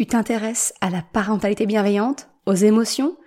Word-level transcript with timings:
Tu 0.00 0.06
t'intéresses 0.06 0.72
à 0.80 0.88
la 0.88 1.02
parentalité 1.02 1.66
bienveillante, 1.66 2.30
aux 2.46 2.54
émotions 2.54 3.18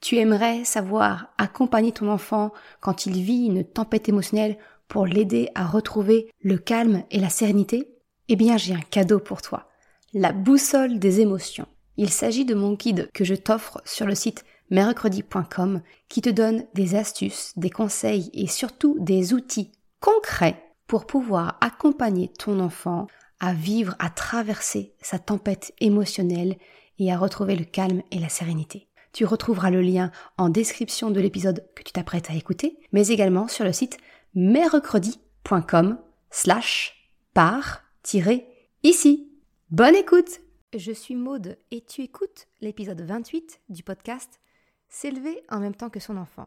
Tu 0.00 0.16
aimerais 0.16 0.64
savoir 0.64 1.26
accompagner 1.36 1.92
ton 1.92 2.08
enfant 2.08 2.52
quand 2.80 3.04
il 3.04 3.20
vit 3.20 3.44
une 3.44 3.64
tempête 3.64 4.08
émotionnelle 4.08 4.56
pour 4.88 5.04
l'aider 5.04 5.50
à 5.54 5.66
retrouver 5.66 6.30
le 6.40 6.56
calme 6.56 7.02
et 7.10 7.20
la 7.20 7.28
sérénité? 7.28 7.98
Eh 8.28 8.36
bien, 8.36 8.56
j'ai 8.56 8.72
un 8.72 8.80
cadeau 8.80 9.18
pour 9.18 9.42
toi. 9.42 9.68
La 10.14 10.32
boussole 10.32 10.98
des 10.98 11.20
émotions. 11.20 11.66
Il 11.98 12.08
s'agit 12.08 12.46
de 12.46 12.54
mon 12.54 12.72
guide 12.72 13.10
que 13.12 13.24
je 13.24 13.34
t'offre 13.34 13.82
sur 13.84 14.06
le 14.06 14.14
site 14.14 14.46
mercredi.com 14.70 15.82
qui 16.08 16.22
te 16.22 16.30
donne 16.30 16.64
des 16.72 16.94
astuces, 16.94 17.52
des 17.56 17.68
conseils 17.68 18.30
et 18.32 18.46
surtout 18.46 18.96
des 19.00 19.34
outils 19.34 19.70
concrets 20.00 20.64
pour 20.86 21.06
pouvoir 21.06 21.58
accompagner 21.60 22.28
ton 22.28 22.58
enfant 22.58 23.06
à 23.42 23.52
vivre, 23.52 23.96
à 23.98 24.08
traverser 24.08 24.94
sa 25.02 25.18
tempête 25.18 25.74
émotionnelle 25.80 26.56
et 26.98 27.12
à 27.12 27.18
retrouver 27.18 27.56
le 27.56 27.64
calme 27.64 28.02
et 28.12 28.20
la 28.20 28.28
sérénité. 28.28 28.88
Tu 29.12 29.24
retrouveras 29.26 29.70
le 29.70 29.82
lien 29.82 30.12
en 30.38 30.48
description 30.48 31.10
de 31.10 31.20
l'épisode 31.20 31.68
que 31.74 31.82
tu 31.82 31.92
t'apprêtes 31.92 32.30
à 32.30 32.34
écouter, 32.34 32.78
mais 32.92 33.08
également 33.08 33.48
sur 33.48 33.64
le 33.64 33.72
site 33.72 33.98
mercredi.com 34.34 35.98
slash 36.30 37.10
par-ici. 37.34 39.28
Bonne 39.70 39.96
écoute 39.96 40.40
Je 40.74 40.92
suis 40.92 41.16
Maude 41.16 41.58
et 41.72 41.84
tu 41.84 42.02
écoutes 42.02 42.46
l'épisode 42.60 43.00
28 43.00 43.60
du 43.68 43.82
podcast 43.82 44.40
S'élever 44.88 45.42
en 45.50 45.58
même 45.58 45.74
temps 45.74 45.90
que 45.90 46.00
son 46.00 46.16
enfant. 46.16 46.46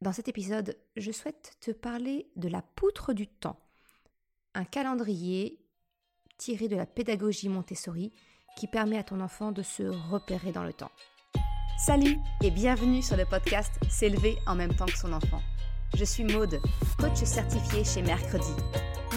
Dans 0.00 0.12
cet 0.12 0.26
épisode, 0.26 0.76
je 0.96 1.12
souhaite 1.12 1.56
te 1.60 1.70
parler 1.70 2.30
de 2.34 2.48
la 2.48 2.62
poutre 2.62 3.12
du 3.12 3.28
temps, 3.28 3.60
un 4.54 4.64
calendrier 4.64 5.65
tiré 6.38 6.68
de 6.68 6.76
la 6.76 6.86
pédagogie 6.86 7.48
Montessori 7.48 8.12
qui 8.56 8.66
permet 8.66 8.98
à 8.98 9.02
ton 9.02 9.20
enfant 9.20 9.52
de 9.52 9.62
se 9.62 9.82
repérer 10.10 10.52
dans 10.52 10.64
le 10.64 10.72
temps. 10.72 10.90
Salut 11.78 12.16
et 12.42 12.50
bienvenue 12.50 13.02
sur 13.02 13.16
le 13.16 13.26
podcast 13.26 13.72
S'élever 13.90 14.38
en 14.46 14.54
même 14.54 14.74
temps 14.74 14.86
que 14.86 14.96
son 14.96 15.12
enfant. 15.12 15.42
Je 15.94 16.04
suis 16.04 16.24
Maude, 16.24 16.58
coach 16.98 17.22
certifié 17.24 17.84
chez 17.84 18.02
Mercredi, 18.02 18.52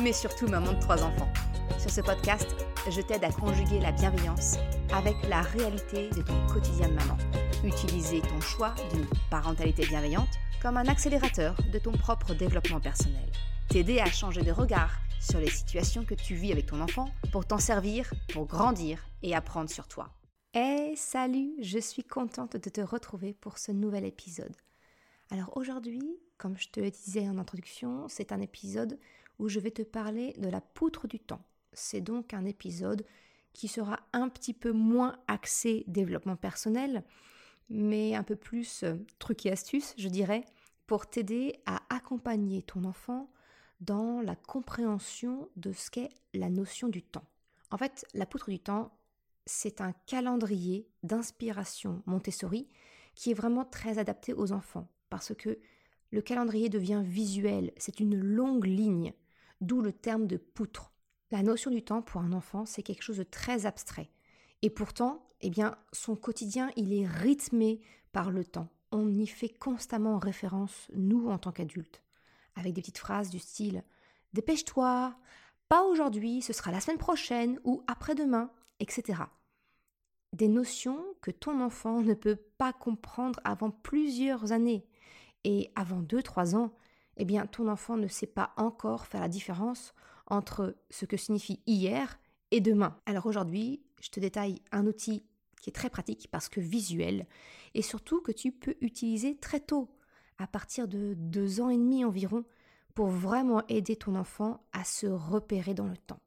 mais 0.03 0.14
surtout 0.14 0.47
maman 0.47 0.73
de 0.73 0.80
trois 0.80 1.03
enfants. 1.03 1.31
Sur 1.78 1.90
ce 1.90 2.02
podcast, 2.02 2.47
je 2.90 3.02
t'aide 3.02 3.23
à 3.23 3.31
conjuguer 3.31 3.80
la 3.80 3.94
bienveillance 3.94 4.58
avec 4.94 5.16
la 5.30 5.42
réalité 5.42 6.09
de 6.09 6.22
ton 6.22 6.47
quotidien 6.47 6.90
de 6.90 6.95
maman. 6.95 7.17
Utiliser 7.64 8.22
ton 8.22 8.42
choix 8.42 8.75
d'une 8.94 9.08
parentalité 9.30 9.86
bienveillante 9.86 10.30
comme 10.62 10.78
un 10.78 10.88
accélérateur 10.88 11.56
de 11.72 11.80
ton 11.80 11.94
propre 11.94 12.34
développement 12.34 12.81
personnel. 12.81 13.31
T'aider 13.70 14.00
à 14.00 14.06
changer 14.06 14.42
de 14.42 14.52
regard 14.52 14.92
sur 15.20 15.39
les 15.39 15.50
situations 15.50 16.06
que 16.06 16.16
tu 16.16 16.34
vis 16.34 16.52
avec 16.52 16.67
ton 16.67 16.81
enfant 16.81 17.09
pour 17.31 17.45
t'en 17.45 17.58
servir, 17.58 18.12
pour 18.31 18.45
grandir 18.45 19.06
et 19.22 19.36
apprendre 19.36 19.70
sur 19.70 19.88
toi. 19.88 20.09
Hey, 20.53 20.95
salut, 20.95 21.53
je 21.62 21.78
suis 21.78 22.03
contente 22.03 22.58
de 22.58 22.70
te 22.70 22.81
retrouver 22.81 23.34
pour 23.34 23.58
ce 23.58 23.72
nouvel 23.72 24.06
épisode. 24.06 24.56
Alors 25.30 25.56
aujourd'hui, 25.58 26.02
comme 26.38 26.58
je 26.58 26.70
te 26.70 26.80
le 26.80 26.90
disais 26.90 27.28
en 27.28 27.38
introduction, 27.38 28.08
c'est 28.08 28.31
un 28.31 28.42
épisode 28.42 28.97
où 29.38 29.47
je 29.47 29.59
vais 29.59 29.72
te 29.72 29.81
parler 29.81 30.34
de 30.38 30.50
la 30.50 30.62
poutre 30.62 31.08
du 31.08 31.20
temps. 31.20 31.44
C'est 31.73 32.02
donc 32.02 32.34
un 32.34 32.45
épisode 32.45 33.06
qui 33.53 33.67
sera 33.67 34.00
un 34.14 34.30
petit 34.30 34.53
peu 34.53 34.72
moins 34.72 35.17
axé 35.28 35.84
développement 35.88 36.36
personnel, 36.36 37.03
mais 37.70 38.16
un 38.16 38.23
peu 38.23 38.36
plus 38.36 38.84
euh, 38.84 38.95
truc 39.20 39.45
et 39.45 39.52
astuce, 39.52 39.94
je 39.97 40.08
dirais, 40.08 40.45
pour 40.88 41.08
t'aider 41.08 41.59
à 41.66 41.81
accompagner 41.90 42.64
ton 42.64 42.84
enfant 42.86 43.30
dans 43.80 44.22
la 44.22 44.35
compréhension 44.35 45.49
de 45.55 45.72
ce 45.72 45.89
qu'est 45.89 46.09
la 46.33 46.49
notion 46.49 46.88
du 46.88 47.02
temps. 47.02 47.25
En 47.72 47.77
fait, 47.77 48.05
la 48.13 48.25
poutre 48.25 48.49
du 48.49 48.59
temps, 48.59 48.91
c'est 49.45 49.81
un 49.81 49.94
calendrier 50.05 50.88
d'inspiration 51.03 52.03
Montessori 52.05 52.67
qui 53.16 53.31
est 53.31 53.35
vraiment 53.35 53.66
très 53.66 53.97
adapté 53.97 54.33
aux 54.33 54.52
enfants 54.52 54.88
parce 55.09 55.33
que 55.33 55.59
le 56.11 56.22
calendrier 56.22 56.69
devient 56.69 57.03
visuel, 57.05 57.72
c'est 57.78 58.00
une 58.00 58.18
longue 58.18 58.66
ligne, 58.66 59.13
d'où 59.62 59.81
le 59.81 59.94
terme 59.94 60.28
de 60.28 60.38
poutre. 60.38 60.91
La 61.31 61.44
notion 61.44 61.69
du 61.69 61.84
temps 61.84 62.01
pour 62.01 62.22
un 62.22 62.34
enfant, 62.34 62.66
c'est 62.66 62.81
quelque 62.81 63.03
chose 63.03 63.18
de 63.18 63.23
très 63.23 63.66
abstrait. 63.66 64.09
Et 64.62 64.72
pourtant, 64.72 65.28
eh 65.41 65.50
bien, 65.50 65.78
son 65.94 66.16
quotidien, 66.16 66.72
il 66.75 66.94
est 66.94 67.06
rythmé 67.06 67.79
par 68.12 68.31
le 68.31 68.44
temps. 68.44 68.69
On 68.91 69.13
y 69.13 69.28
fait 69.28 69.50
constamment 69.50 70.18
référence, 70.18 70.89
nous, 70.95 71.29
en 71.29 71.38
tant 71.38 71.51
qu'adultes 71.51 72.01
avec 72.56 72.74
des 72.74 72.82
petites 72.82 72.98
phrases 72.98 73.30
du 73.30 73.40
style 73.40 73.84
Dépêche-toi, 74.34 75.16
pas 75.70 75.84
aujourd'hui, 75.84 76.42
ce 76.42 76.54
sera 76.54 76.72
la 76.72 76.80
semaine 76.80 76.98
prochaine 76.98 77.60
ou 77.64 77.84
après-demain, 77.88 78.52
etc. 78.80 79.24
Des 80.34 80.48
notions 80.48 81.04
que 81.22 81.32
ton 81.32 81.62
enfant 81.62 82.02
ne 82.02 82.14
peut 82.14 82.38
pas 82.58 82.74
comprendre 82.74 83.40
avant 83.44 83.72
plusieurs 83.72 84.52
années. 84.52 84.86
Et 85.44 85.72
avant 85.76 86.02
2-3 86.02 86.56
ans, 86.56 86.74
eh 87.18 87.26
bien, 87.26 87.48
ton 87.48 87.68
enfant 87.68 87.98
ne 87.98 88.08
sait 88.08 88.28
pas 88.28 88.54
encore 88.58 89.08
faire 89.08 89.22
la 89.22 89.30
différence 89.30 89.94
entre 90.28 90.76
ce 90.90 91.06
que 91.06 91.18
signifie 91.18 91.62
hier 91.66 92.20
et 92.52 92.62
demain. 92.62 93.00
Alors 93.06 93.26
aujourd'hui, 93.26 93.81
je 94.02 94.10
te 94.10 94.20
détaille 94.20 94.62
un 94.72 94.86
outil 94.86 95.26
qui 95.62 95.70
est 95.70 95.74
très 95.74 95.90
pratique 95.90 96.30
parce 96.31 96.50
que 96.50 96.62
visuel 96.62 97.28
et 97.74 97.81
surtout 97.81 98.22
que 98.22 98.31
tu 98.31 98.52
peux 98.52 98.76
utiliser 98.81 99.38
très 99.38 99.60
tôt 99.60 99.90
à 100.39 100.47
partir 100.47 100.88
de 100.88 101.13
deux 101.13 101.61
ans 101.61 101.69
et 101.69 101.77
demi 101.77 102.03
environ 102.03 102.45
pour 102.95 103.07
vraiment 103.07 103.61
aider 103.67 103.95
ton 103.95 104.16
enfant 104.16 104.63
à 104.72 104.83
se 104.83 105.05
repérer 105.05 105.73
dans 105.73 105.88
le 105.88 105.97
temps. 105.97 106.19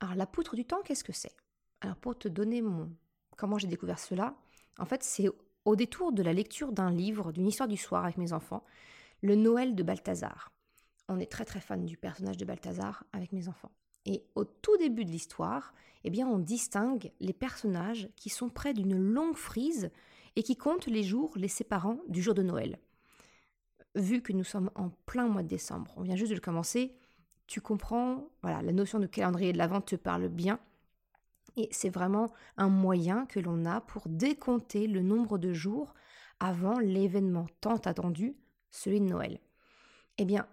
Alors 0.00 0.16
la 0.16 0.26
poutre 0.26 0.56
du 0.56 0.64
temps, 0.64 0.82
qu'est-ce 0.84 1.04
que 1.04 1.12
c'est? 1.12 1.34
Alors 1.80 1.96
pour 1.96 2.18
te 2.18 2.28
donner 2.28 2.60
mon 2.60 2.90
comment 3.36 3.58
j'ai 3.58 3.68
découvert 3.68 3.98
cela, 3.98 4.34
en 4.78 4.84
fait 4.84 5.02
c'est 5.02 5.28
au 5.64 5.76
détour 5.76 6.12
de 6.12 6.22
la 6.22 6.32
lecture 6.32 6.72
d'un 6.72 6.90
livre, 6.90 7.32
d'une 7.32 7.46
histoire 7.46 7.68
du 7.68 7.76
soir 7.76 8.04
avec 8.04 8.18
mes 8.18 8.32
enfants, 8.32 8.64
le 9.22 9.34
Noël 9.34 9.74
de 9.74 9.82
Balthazar. 9.82 10.52
On 11.08 11.18
est 11.18 11.30
très 11.30 11.44
très 11.44 11.60
fan 11.60 11.86
du 11.86 11.96
personnage 11.96 12.36
de 12.36 12.44
Balthazar 12.44 13.04
avec 13.12 13.32
mes 13.32 13.48
enfants. 13.48 13.70
Et 14.04 14.24
au 14.34 14.44
tout 14.44 14.76
début 14.78 15.04
de 15.04 15.10
l'histoire, 15.10 15.74
eh 16.04 16.10
bien 16.10 16.26
on 16.26 16.38
distingue 16.38 17.12
les 17.20 17.32
personnages 17.32 18.08
qui 18.16 18.30
sont 18.30 18.48
près 18.48 18.74
d'une 18.74 18.96
longue 18.96 19.36
frise 19.36 19.90
et 20.36 20.42
qui 20.42 20.56
comptent 20.56 20.86
les 20.86 21.02
jours 21.02 21.32
les 21.36 21.48
séparant 21.48 21.98
du 22.08 22.22
jour 22.22 22.34
de 22.34 22.42
Noël 22.42 22.78
vu 23.94 24.22
que 24.22 24.32
nous 24.32 24.44
sommes 24.44 24.70
en 24.74 24.90
plein 25.06 25.28
mois 25.28 25.42
de 25.42 25.48
décembre, 25.48 25.92
on 25.96 26.02
vient 26.02 26.16
juste 26.16 26.30
de 26.30 26.36
le 26.36 26.40
commencer, 26.40 26.96
tu 27.46 27.60
comprends, 27.60 28.28
voilà, 28.42 28.62
la 28.62 28.72
notion 28.72 29.00
de 29.00 29.06
calendrier 29.06 29.52
de 29.52 29.58
l'Avent 29.58 29.80
te 29.80 29.96
parle 29.96 30.28
bien. 30.28 30.60
Et 31.56 31.68
c'est 31.72 31.90
vraiment 31.90 32.30
un 32.56 32.68
moyen 32.68 33.26
que 33.26 33.40
l'on 33.40 33.64
a 33.64 33.80
pour 33.80 34.08
décompter 34.08 34.86
le 34.86 35.02
nombre 35.02 35.36
de 35.36 35.52
jours 35.52 35.94
avant 36.38 36.78
l'événement 36.78 37.46
tant 37.60 37.78
attendu, 37.78 38.36
celui 38.70 39.00
de 39.00 39.06
Noël. 39.06 39.40
Eh 40.18 40.24
bien, 40.24 40.46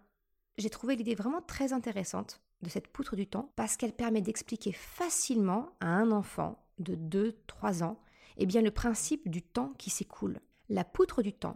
j'ai 0.57 0.71
trouvé 0.71 0.95
l'idée 0.95 1.13
vraiment 1.13 1.41
très 1.41 1.71
intéressante 1.71 2.41
de 2.63 2.69
cette 2.69 2.87
poutre 2.87 3.15
du 3.15 3.27
temps 3.27 3.51
parce 3.55 3.77
qu'elle 3.77 3.93
permet 3.93 4.21
d'expliquer 4.21 4.71
facilement 4.71 5.69
à 5.79 5.87
un 5.87 6.09
enfant 6.11 6.65
de 6.79 6.95
2-3 6.95 7.83
ans 7.83 7.99
eh 8.37 8.45
bien, 8.45 8.61
le 8.61 8.71
principe 8.71 9.29
du 9.29 9.41
temps 9.41 9.73
qui 9.77 9.89
s'écoule. 9.89 10.39
La 10.69 10.83
poutre 10.83 11.21
du 11.21 11.33
temps, 11.33 11.55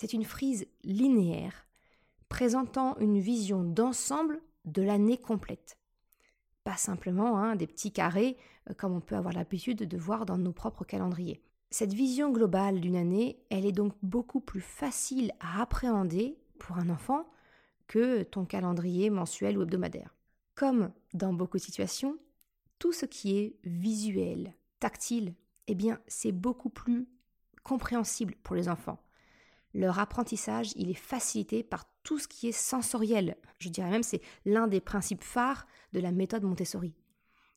c'est 0.00 0.14
une 0.14 0.24
frise 0.24 0.66
linéaire 0.82 1.66
présentant 2.30 2.96
une 3.00 3.20
vision 3.20 3.62
d'ensemble 3.62 4.40
de 4.64 4.80
l'année 4.80 5.18
complète. 5.18 5.76
Pas 6.64 6.78
simplement 6.78 7.36
hein, 7.36 7.54
des 7.54 7.66
petits 7.66 7.92
carrés 7.92 8.38
euh, 8.70 8.74
comme 8.74 8.94
on 8.94 9.02
peut 9.02 9.14
avoir 9.14 9.34
l'habitude 9.34 9.86
de 9.86 9.98
voir 9.98 10.24
dans 10.24 10.38
nos 10.38 10.52
propres 10.52 10.84
calendriers. 10.84 11.42
Cette 11.70 11.92
vision 11.92 12.32
globale 12.32 12.80
d'une 12.80 12.96
année, 12.96 13.44
elle 13.50 13.66
est 13.66 13.72
donc 13.72 13.92
beaucoup 14.02 14.40
plus 14.40 14.62
facile 14.62 15.32
à 15.38 15.60
appréhender 15.60 16.38
pour 16.58 16.78
un 16.78 16.88
enfant 16.88 17.28
que 17.86 18.22
ton 18.22 18.46
calendrier 18.46 19.10
mensuel 19.10 19.58
ou 19.58 19.62
hebdomadaire. 19.62 20.14
Comme 20.54 20.92
dans 21.12 21.34
beaucoup 21.34 21.58
de 21.58 21.62
situations, 21.62 22.16
tout 22.78 22.92
ce 22.92 23.04
qui 23.04 23.36
est 23.36 23.56
visuel, 23.64 24.54
tactile, 24.78 25.34
eh 25.66 25.74
bien, 25.74 26.00
c'est 26.06 26.32
beaucoup 26.32 26.70
plus 26.70 27.06
compréhensible 27.64 28.34
pour 28.42 28.56
les 28.56 28.70
enfants 28.70 28.98
leur 29.74 29.98
apprentissage, 29.98 30.72
il 30.76 30.90
est 30.90 30.94
facilité 30.94 31.62
par 31.62 31.84
tout 32.02 32.18
ce 32.18 32.28
qui 32.28 32.48
est 32.48 32.52
sensoriel. 32.52 33.36
Je 33.58 33.68
dirais 33.68 33.90
même 33.90 34.02
c'est 34.02 34.22
l'un 34.44 34.66
des 34.66 34.80
principes 34.80 35.22
phares 35.22 35.66
de 35.92 36.00
la 36.00 36.12
méthode 36.12 36.42
Montessori. 36.42 36.94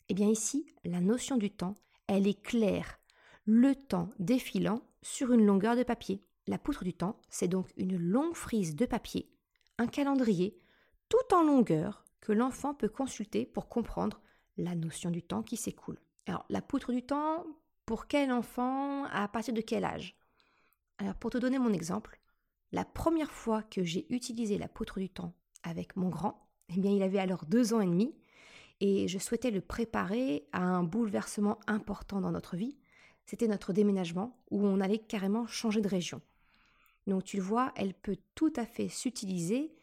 Eh 0.09 0.13
bien 0.13 0.27
ici, 0.27 0.65
la 0.83 1.01
notion 1.01 1.37
du 1.37 1.49
temps, 1.49 1.75
elle 2.07 2.27
est 2.27 2.41
claire. 2.41 2.99
Le 3.45 3.75
temps 3.75 4.09
défilant 4.19 4.81
sur 5.01 5.31
une 5.31 5.45
longueur 5.45 5.75
de 5.75 5.83
papier. 5.83 6.23
La 6.47 6.57
poutre 6.57 6.83
du 6.83 6.93
temps, 6.93 7.19
c'est 7.29 7.47
donc 7.47 7.69
une 7.77 7.97
longue 7.97 8.35
frise 8.35 8.75
de 8.75 8.85
papier, 8.85 9.29
un 9.77 9.87
calendrier, 9.87 10.59
tout 11.07 11.33
en 11.33 11.43
longueur, 11.43 12.05
que 12.19 12.33
l'enfant 12.33 12.73
peut 12.73 12.89
consulter 12.89 13.45
pour 13.45 13.69
comprendre 13.69 14.21
la 14.57 14.75
notion 14.75 15.09
du 15.09 15.21
temps 15.21 15.43
qui 15.43 15.57
s'écoule. 15.57 15.99
Alors, 16.25 16.45
la 16.49 16.61
poutre 16.61 16.91
du 16.91 17.01
temps, 17.01 17.45
pour 17.85 18.07
quel 18.07 18.31
enfant, 18.31 19.05
à 19.05 19.27
partir 19.27 19.53
de 19.53 19.61
quel 19.61 19.83
âge? 19.83 20.15
Alors 20.97 21.15
pour 21.15 21.31
te 21.31 21.37
donner 21.37 21.59
mon 21.59 21.73
exemple, 21.73 22.19
la 22.71 22.85
première 22.85 23.31
fois 23.31 23.63
que 23.63 23.83
j'ai 23.83 24.05
utilisé 24.13 24.57
la 24.57 24.67
poutre 24.67 24.99
du 24.99 25.09
temps 25.09 25.33
avec 25.63 25.95
mon 25.95 26.09
grand, 26.09 26.49
eh 26.69 26.79
bien 26.79 26.91
il 26.91 27.03
avait 27.03 27.19
alors 27.19 27.45
deux 27.45 27.73
ans 27.73 27.81
et 27.81 27.85
demi 27.85 28.15
et 28.79 29.07
je 29.07 29.19
souhaitais 29.19 29.51
le 29.51 29.61
préparer 29.61 30.47
à 30.51 30.61
un 30.61 30.83
bouleversement 30.83 31.59
important 31.67 32.19
dans 32.19 32.31
notre 32.31 32.55
vie, 32.55 32.77
c'était 33.25 33.47
notre 33.47 33.73
déménagement 33.73 34.37
où 34.51 34.65
on 34.65 34.81
allait 34.81 34.99
carrément 34.99 35.47
changer 35.47 35.81
de 35.81 35.87
région. 35.87 36.21
Donc 37.07 37.23
tu 37.23 37.37
le 37.37 37.43
vois, 37.43 37.71
elle 37.75 37.93
peut 37.93 38.17
tout 38.35 38.53
à 38.55 38.65
fait 38.65 38.89
s'utiliser 38.89 39.73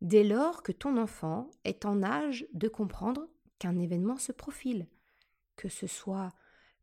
dès 0.00 0.24
lors 0.24 0.62
que 0.62 0.72
ton 0.72 0.96
enfant 0.96 1.50
est 1.64 1.84
en 1.84 2.02
âge 2.02 2.46
de 2.52 2.68
comprendre 2.68 3.28
qu'un 3.58 3.78
événement 3.78 4.18
se 4.18 4.32
profile, 4.32 4.86
que 5.56 5.68
ce 5.68 5.86
soit 5.86 6.32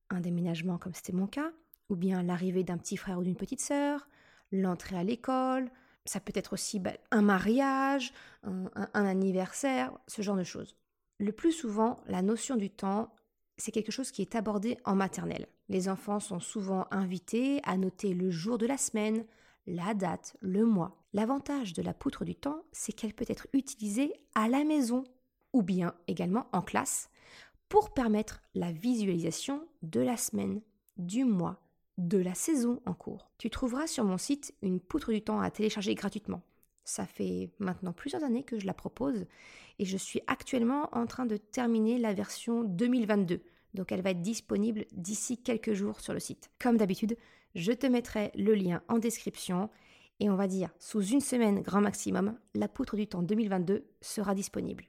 un 0.10 0.20
déménagement 0.20 0.78
comme 0.78 0.94
c'était 0.94 1.14
mon 1.14 1.28
cas, 1.28 1.52
ou 1.94 1.95
bien 1.95 2.24
l'arrivée 2.24 2.63
d'un 2.63 2.80
petit 2.80 2.98
frère 2.98 3.19
ou 3.19 3.24
d'une 3.24 3.36
petite 3.36 3.62
sœur, 3.62 4.07
l'entrée 4.51 4.98
à 4.98 5.04
l'école, 5.04 5.69
ça 6.06 6.19
peut 6.19 6.34
être 6.36 6.54
aussi 6.54 6.80
bah, 6.80 6.94
un 7.12 7.22
mariage, 7.22 8.12
un, 8.44 8.68
anniversaire, 8.94 9.94
ce 10.07 10.24
genre 10.24 10.36
de 10.36 10.44
choses. 10.44 10.75
Le 11.19 11.31
plus 11.31 11.51
souvent, 11.51 12.00
la 12.07 12.24
notion 12.24 12.56
du 12.56 12.72
temps, 12.72 13.13
c'est 13.57 13.72
quelque 13.72 13.92
chose 13.92 14.12
qui 14.12 14.24
est 14.24 14.36
abordé 14.36 14.78
en 14.86 14.95
maternelle. 14.95 15.48
Les 15.69 15.88
enfants 15.88 16.19
sont 16.19 16.40
souvent 16.40 16.88
invités 16.90 17.62
à 17.63 17.78
noter 17.78 18.16
le 18.16 18.31
jour 18.31 18.57
de 18.57 18.66
la 18.66 18.78
semaine, 18.78 19.24
la 19.68 19.94
date, 19.94 20.36
le 20.42 20.66
mois. 20.66 20.98
L'avantage 21.13 21.74
de 21.74 21.84
la 21.84 21.94
poutre 21.94 22.25
du 22.25 22.36
temps, 22.36 22.63
c'est 22.72 22.92
qu'elle 22.92 23.13
peut 23.13 23.25
être 23.28 23.46
utilisée 23.54 24.13
à 24.34 24.48
la 24.50 24.63
maison 24.63 25.04
ou 25.54 25.62
bien 25.62 25.94
également 26.07 26.48
en 26.54 26.63
classe 26.63 27.12
pour 27.69 27.94
permettre 27.94 28.42
la 28.56 28.72
visualisation 28.72 29.68
de 29.84 30.01
la 30.01 30.18
semaine, 30.18 30.62
du 30.98 31.24
mois, 31.24 31.62
de 31.98 32.18
la 32.18 32.34
saison 32.34 32.81
en 32.86 32.94
cours. 32.94 33.30
Tu 33.38 33.50
trouveras 33.50 33.88
sur 33.88 34.04
mon 34.04 34.18
site 34.18 34.54
une 34.62 34.80
poutre 34.80 35.12
du 35.12 35.22
temps 35.22 35.40
à 35.40 35.51
télécharger 35.51 35.95
gratuitement. 35.95 36.42
Ça 36.86 37.06
fait 37.06 37.50
maintenant 37.60 37.94
plusieurs 37.94 38.24
années 38.24 38.44
que 38.44 38.60
je 38.60 38.66
la 38.66 38.74
propose 38.74 39.25
et 39.80 39.86
je 39.86 39.98
suis 39.98 40.22
actuellement 40.28 40.90
en 40.92 41.06
train 41.06 41.25
de 41.25 41.38
terminer 41.38 41.98
la 41.98 42.13
version 42.13 42.63
2022. 42.63 43.42
Donc 43.74 43.92
elle 43.92 44.01
va 44.01 44.12
être 44.12 44.22
disponible 44.22 44.86
d'ici 44.92 45.38
quelques 45.38 45.74
jours 45.74 46.00
sur 46.00 46.13
le 46.13 46.19
site. 46.19 46.51
Comme 46.60 46.78
d'habitude, 46.78 47.18
je 47.56 47.72
te 47.72 47.88
mettrai 47.88 48.31
le 48.36 48.54
lien 48.54 48.81
en 48.88 48.98
description 48.98 49.69
et 50.19 50.30
on 50.30 50.36
va 50.36 50.48
dire 50.48 50.69
sous 50.80 51.01
une 51.01 51.22
semaine 51.22 51.62
grand 51.62 51.81
maximum, 51.81 52.38
la 52.54 52.68
poutre 52.68 52.96
du 52.96 53.07
temps 53.07 53.24
2022 53.24 53.86
sera 54.01 54.36
disponible. 54.36 54.86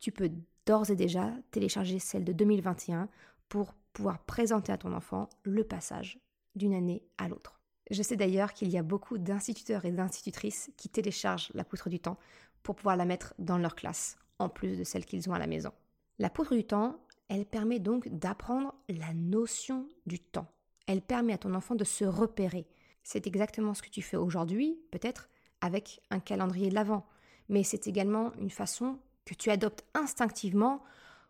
Tu 0.00 0.12
peux 0.12 0.30
d'ores 0.66 0.90
et 0.90 0.96
déjà 0.96 1.32
télécharger 1.50 1.98
celle 1.98 2.24
de 2.24 2.32
2021 2.32 3.08
pour 3.48 3.74
pouvoir 3.92 4.18
présenter 4.24 4.70
à 4.70 4.78
ton 4.78 4.92
enfant 4.92 5.28
le 5.42 5.64
passage 5.64 6.20
d'une 6.58 6.74
année 6.74 7.02
à 7.16 7.28
l'autre. 7.28 7.60
Je 7.90 8.02
sais 8.02 8.16
d'ailleurs 8.16 8.52
qu'il 8.52 8.68
y 8.68 8.76
a 8.76 8.82
beaucoup 8.82 9.16
d'instituteurs 9.16 9.84
et 9.84 9.92
d'institutrices 9.92 10.70
qui 10.76 10.88
téléchargent 10.88 11.50
la 11.54 11.64
poutre 11.64 11.88
du 11.88 12.00
temps 12.00 12.18
pour 12.62 12.76
pouvoir 12.76 12.96
la 12.96 13.06
mettre 13.06 13.34
dans 13.38 13.56
leur 13.56 13.74
classe, 13.74 14.18
en 14.38 14.48
plus 14.48 14.76
de 14.76 14.84
celle 14.84 15.06
qu'ils 15.06 15.30
ont 15.30 15.34
à 15.34 15.38
la 15.38 15.46
maison. 15.46 15.72
La 16.18 16.28
poutre 16.28 16.54
du 16.54 16.64
temps, 16.64 16.98
elle 17.28 17.46
permet 17.46 17.78
donc 17.78 18.08
d'apprendre 18.08 18.74
la 18.88 19.14
notion 19.14 19.88
du 20.06 20.18
temps. 20.18 20.48
Elle 20.86 21.00
permet 21.00 21.32
à 21.32 21.38
ton 21.38 21.54
enfant 21.54 21.74
de 21.74 21.84
se 21.84 22.04
repérer. 22.04 22.66
C'est 23.02 23.26
exactement 23.26 23.72
ce 23.72 23.82
que 23.82 23.90
tu 23.90 24.02
fais 24.02 24.16
aujourd'hui, 24.16 24.78
peut-être 24.90 25.30
avec 25.60 26.00
un 26.10 26.20
calendrier 26.20 26.68
de 26.68 26.74
l'avant, 26.74 27.06
mais 27.48 27.62
c'est 27.62 27.86
également 27.86 28.32
une 28.34 28.50
façon 28.50 28.98
que 29.24 29.34
tu 29.34 29.50
adoptes 29.50 29.84
instinctivement 29.94 30.82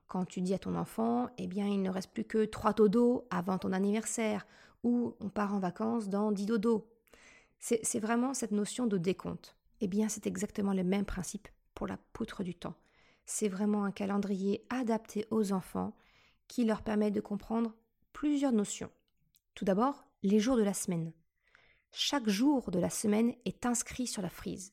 quand 0.08 0.24
tu 0.24 0.40
dis 0.40 0.54
à 0.54 0.58
ton 0.58 0.74
enfant, 0.74 1.28
eh 1.36 1.46
bien, 1.46 1.66
il 1.66 1.82
ne 1.82 1.90
reste 1.90 2.10
plus 2.12 2.24
que 2.24 2.46
trois 2.46 2.72
dodos 2.72 3.26
avant 3.30 3.58
ton 3.58 3.72
anniversaire, 3.72 4.46
ou 4.82 5.14
on 5.20 5.28
part 5.28 5.54
en 5.54 5.58
vacances 5.58 6.08
dans 6.08 6.32
10 6.32 6.46
dodos. 6.46 6.88
C'est 7.58 7.98
vraiment 7.98 8.34
cette 8.34 8.52
notion 8.52 8.86
de 8.86 8.98
décompte. 8.98 9.56
Eh 9.80 9.88
bien, 9.88 10.08
c'est 10.08 10.26
exactement 10.26 10.72
le 10.72 10.84
même 10.84 11.04
principe 11.04 11.48
pour 11.74 11.86
la 11.86 11.98
poutre 12.12 12.42
du 12.42 12.54
temps. 12.54 12.74
C'est 13.26 13.48
vraiment 13.48 13.84
un 13.84 13.92
calendrier 13.92 14.64
adapté 14.70 15.26
aux 15.30 15.52
enfants 15.52 15.94
qui 16.46 16.64
leur 16.64 16.82
permet 16.82 17.10
de 17.10 17.20
comprendre 17.20 17.74
plusieurs 18.12 18.52
notions. 18.52 18.90
Tout 19.54 19.64
d'abord, 19.64 20.06
les 20.22 20.38
jours 20.38 20.56
de 20.56 20.62
la 20.62 20.74
semaine. 20.74 21.12
Chaque 21.90 22.28
jour 22.28 22.70
de 22.70 22.78
la 22.78 22.90
semaine 22.90 23.34
est 23.44 23.66
inscrit 23.66 24.06
sur 24.06 24.22
la 24.22 24.30
frise. 24.30 24.72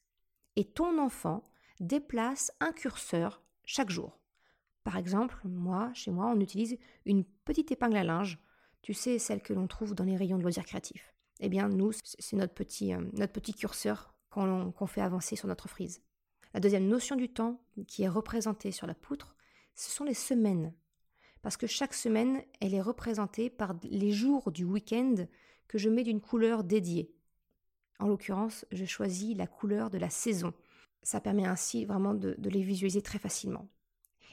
Et 0.55 0.65
ton 0.65 0.99
enfant 0.99 1.43
déplace 1.79 2.51
un 2.59 2.71
curseur 2.71 3.41
chaque 3.65 3.89
jour. 3.89 4.19
Par 4.83 4.97
exemple, 4.97 5.39
moi, 5.43 5.91
chez 5.93 6.11
moi, 6.11 6.27
on 6.27 6.39
utilise 6.39 6.77
une 7.05 7.25
petite 7.25 7.71
épingle 7.71 7.97
à 7.97 8.03
linge 8.03 8.39
tu 8.85 8.93
sais, 8.93 9.17
celle 9.17 9.41
que 9.41 9.51
l'on 9.51 9.65
trouve 9.65 9.95
dans 9.95 10.03
les 10.03 10.15
rayons 10.15 10.37
de 10.37 10.43
loisirs 10.43 10.63
créatifs. 10.63 11.11
Eh 11.39 11.49
bien, 11.49 11.69
nous, 11.69 11.91
c'est 12.03 12.35
notre 12.35 12.53
petit, 12.53 12.93
euh, 12.93 13.01
notre 13.13 13.33
petit 13.33 13.55
curseur 13.55 14.13
qu'on 14.29 14.85
fait 14.85 15.01
avancer 15.01 15.35
sur 15.35 15.47
notre 15.47 15.67
frise. 15.67 16.03
La 16.53 16.59
deuxième 16.59 16.87
notion 16.87 17.15
du 17.15 17.27
temps 17.27 17.59
qui 17.87 18.03
est 18.03 18.07
représentée 18.07 18.71
sur 18.71 18.85
la 18.85 18.93
poutre, 18.93 19.35
ce 19.73 19.89
sont 19.89 20.03
les 20.03 20.13
semaines. 20.13 20.71
Parce 21.41 21.57
que 21.57 21.65
chaque 21.65 21.95
semaine, 21.95 22.43
elle 22.61 22.75
est 22.75 22.81
représentée 22.81 23.49
par 23.49 23.73
les 23.81 24.11
jours 24.11 24.51
du 24.51 24.65
week-end 24.65 25.15
que 25.67 25.79
je 25.79 25.89
mets 25.89 26.03
d'une 26.03 26.21
couleur 26.21 26.63
dédiée. 26.63 27.11
En 27.97 28.07
l'occurrence, 28.07 28.67
je 28.71 28.85
choisis 28.85 29.35
la 29.35 29.47
couleur 29.47 29.89
de 29.89 29.97
la 29.97 30.11
saison. 30.11 30.53
Ça 31.01 31.19
permet 31.19 31.47
ainsi 31.47 31.85
vraiment 31.85 32.13
de 32.13 32.37
les 32.39 32.61
visualiser 32.61 33.01
très 33.01 33.17
facilement. 33.17 33.67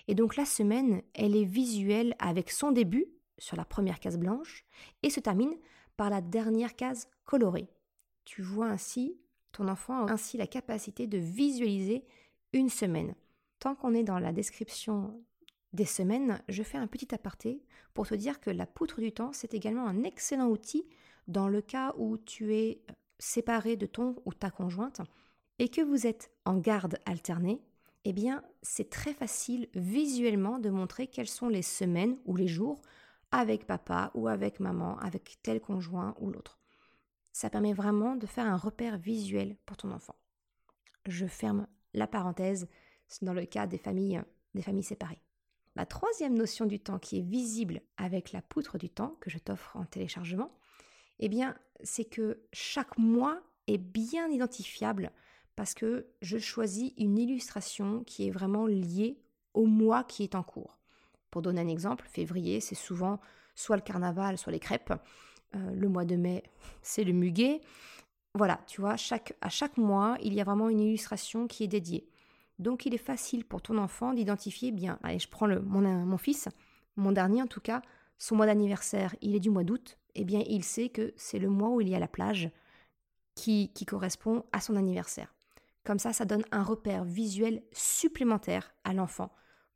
Et 0.08 0.14
donc 0.14 0.36
la 0.36 0.44
semaine, 0.44 1.00
elle 1.14 1.36
est 1.36 1.46
visuelle 1.46 2.14
avec 2.18 2.50
son 2.50 2.70
début, 2.70 3.06
sur 3.42 3.56
la 3.56 3.64
première 3.64 3.98
case 3.98 4.18
blanche 4.18 4.64
et 5.02 5.10
se 5.10 5.20
termine 5.20 5.54
par 5.96 6.10
la 6.10 6.20
dernière 6.20 6.76
case 6.76 7.08
colorée. 7.24 7.68
Tu 8.24 8.40
vois 8.40 8.68
ainsi, 8.68 9.18
ton 9.50 9.68
enfant 9.68 10.06
a 10.06 10.12
ainsi 10.12 10.36
la 10.36 10.46
capacité 10.46 11.06
de 11.06 11.18
visualiser 11.18 12.04
une 12.52 12.68
semaine. 12.68 13.14
Tant 13.58 13.74
qu'on 13.74 13.94
est 13.94 14.04
dans 14.04 14.20
la 14.20 14.32
description 14.32 15.20
des 15.72 15.84
semaines, 15.84 16.40
je 16.48 16.62
fais 16.62 16.78
un 16.78 16.86
petit 16.86 17.14
aparté 17.14 17.62
pour 17.94 18.06
te 18.06 18.14
dire 18.14 18.40
que 18.40 18.50
la 18.50 18.66
poutre 18.66 19.00
du 19.00 19.12
temps, 19.12 19.32
c'est 19.32 19.54
également 19.54 19.86
un 19.86 20.04
excellent 20.04 20.48
outil 20.48 20.86
dans 21.26 21.48
le 21.48 21.62
cas 21.62 21.94
où 21.98 22.18
tu 22.18 22.54
es 22.54 22.80
séparé 23.18 23.76
de 23.76 23.86
ton 23.86 24.16
ou 24.24 24.32
ta 24.32 24.50
conjointe 24.50 25.00
et 25.58 25.68
que 25.68 25.80
vous 25.80 26.06
êtes 26.06 26.30
en 26.44 26.58
garde 26.58 26.98
alternée. 27.06 27.60
Eh 28.04 28.12
bien, 28.12 28.42
c'est 28.62 28.90
très 28.90 29.14
facile 29.14 29.68
visuellement 29.74 30.58
de 30.58 30.70
montrer 30.70 31.06
quelles 31.06 31.28
sont 31.28 31.48
les 31.48 31.62
semaines 31.62 32.18
ou 32.24 32.36
les 32.36 32.48
jours 32.48 32.80
avec 33.32 33.66
papa 33.66 34.10
ou 34.14 34.28
avec 34.28 34.60
maman, 34.60 34.98
avec 34.98 35.38
tel 35.42 35.60
conjoint 35.60 36.14
ou 36.20 36.30
l'autre. 36.30 36.58
Ça 37.32 37.50
permet 37.50 37.72
vraiment 37.72 38.14
de 38.14 38.26
faire 38.26 38.46
un 38.46 38.56
repère 38.56 38.98
visuel 38.98 39.56
pour 39.64 39.76
ton 39.76 39.90
enfant. 39.90 40.16
Je 41.06 41.26
ferme 41.26 41.66
la 41.94 42.06
parenthèse 42.06 42.68
dans 43.22 43.32
le 43.32 43.46
cas 43.46 43.66
des 43.66 43.78
familles, 43.78 44.22
des 44.54 44.62
familles 44.62 44.82
séparées. 44.84 45.22
La 45.74 45.86
troisième 45.86 46.34
notion 46.34 46.66
du 46.66 46.78
temps 46.78 46.98
qui 46.98 47.18
est 47.18 47.22
visible 47.22 47.80
avec 47.96 48.32
la 48.32 48.42
poutre 48.42 48.76
du 48.76 48.90
temps 48.90 49.16
que 49.20 49.30
je 49.30 49.38
t'offre 49.38 49.76
en 49.76 49.86
téléchargement, 49.86 50.52
eh 51.18 51.28
bien, 51.28 51.56
c'est 51.82 52.04
que 52.04 52.42
chaque 52.52 52.98
mois 52.98 53.40
est 53.66 53.78
bien 53.78 54.28
identifiable 54.28 55.12
parce 55.56 55.72
que 55.72 56.06
je 56.20 56.38
choisis 56.38 56.92
une 56.98 57.18
illustration 57.18 58.04
qui 58.04 58.26
est 58.26 58.30
vraiment 58.30 58.66
liée 58.66 59.22
au 59.54 59.66
mois 59.66 60.04
qui 60.04 60.22
est 60.22 60.34
en 60.34 60.42
cours. 60.42 60.78
Pour 61.32 61.40
donner 61.40 61.62
un 61.62 61.68
exemple, 61.68 62.06
février, 62.08 62.60
c'est 62.60 62.76
souvent 62.76 63.18
soit 63.54 63.76
le 63.76 63.82
carnaval, 63.82 64.36
soit 64.36 64.52
les 64.52 64.60
crêpes. 64.60 64.92
Euh, 65.56 65.70
le 65.74 65.88
mois 65.88 66.04
de 66.04 66.14
mai, 66.14 66.44
c'est 66.82 67.02
le 67.02 67.12
muguet. 67.12 67.62
Voilà, 68.34 68.60
tu 68.66 68.80
vois, 68.80 68.92
à 68.92 69.48
chaque 69.48 69.76
mois, 69.76 70.16
il 70.22 70.34
y 70.34 70.40
a 70.40 70.44
vraiment 70.44 70.68
une 70.68 70.80
illustration 70.80 71.48
qui 71.48 71.64
est 71.64 71.68
dédiée. 71.68 72.06
Donc 72.58 72.86
il 72.86 72.94
est 72.94 72.98
facile 72.98 73.44
pour 73.44 73.62
ton 73.62 73.78
enfant 73.78 74.12
d'identifier 74.12 74.72
bien. 74.72 74.98
Allez, 75.02 75.18
je 75.18 75.28
prends 75.28 75.46
le, 75.46 75.60
mon, 75.60 76.18
fils, 76.18 76.48
mon 76.96 77.12
dernier 77.12 77.42
en 77.42 77.46
tout 77.46 77.60
cas, 77.60 77.82
son 78.18 78.36
mois 78.36 78.46
d'anniversaire, 78.46 79.16
il 79.22 79.34
est 79.34 79.40
du 79.40 79.50
mois 79.50 79.64
d'août. 79.64 79.98
Eh 80.14 80.24
bien, 80.24 80.42
il 80.46 80.62
sait 80.62 80.90
que 80.90 81.12
c'est 81.16 81.38
le 81.38 81.48
mois 81.48 81.70
où 81.70 81.80
il 81.80 81.88
y 81.88 81.94
a 81.94 81.98
la 81.98 82.08
plage 82.08 82.50
qui 83.34 83.72
correspond 83.86 84.44
à 84.52 84.60
son 84.60 84.76
anniversaire. 84.76 85.34
Comme 85.84 85.98
ça, 85.98 86.12
ça 86.12 86.26
donne 86.26 86.44
un 86.52 86.62
repère 86.62 87.04
visuel 87.04 87.62
supplémentaire 87.72 88.74
à 88.84 88.92
l'enfant 88.92 89.32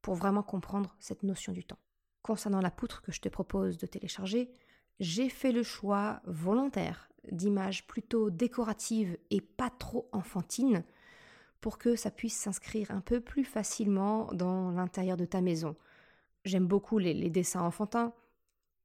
pour 0.06 0.14
vraiment 0.14 0.44
comprendre 0.44 0.94
cette 1.00 1.24
notion 1.24 1.52
du 1.52 1.64
temps. 1.64 1.80
Concernant 2.22 2.60
la 2.60 2.70
poutre 2.70 3.02
que 3.02 3.10
je 3.10 3.20
te 3.20 3.28
propose 3.28 3.76
de 3.76 3.88
télécharger, 3.88 4.52
j'ai 5.00 5.28
fait 5.28 5.50
le 5.50 5.64
choix 5.64 6.20
volontaire 6.26 7.08
d'images 7.32 7.88
plutôt 7.88 8.30
décoratives 8.30 9.18
et 9.32 9.40
pas 9.40 9.68
trop 9.68 10.08
enfantines 10.12 10.84
pour 11.60 11.76
que 11.76 11.96
ça 11.96 12.12
puisse 12.12 12.36
s'inscrire 12.36 12.92
un 12.92 13.00
peu 13.00 13.20
plus 13.20 13.42
facilement 13.42 14.32
dans 14.32 14.70
l'intérieur 14.70 15.16
de 15.16 15.24
ta 15.24 15.40
maison. 15.40 15.74
J'aime 16.44 16.68
beaucoup 16.68 16.98
les, 16.98 17.28
dessins 17.28 17.62
enfantins, 17.62 18.12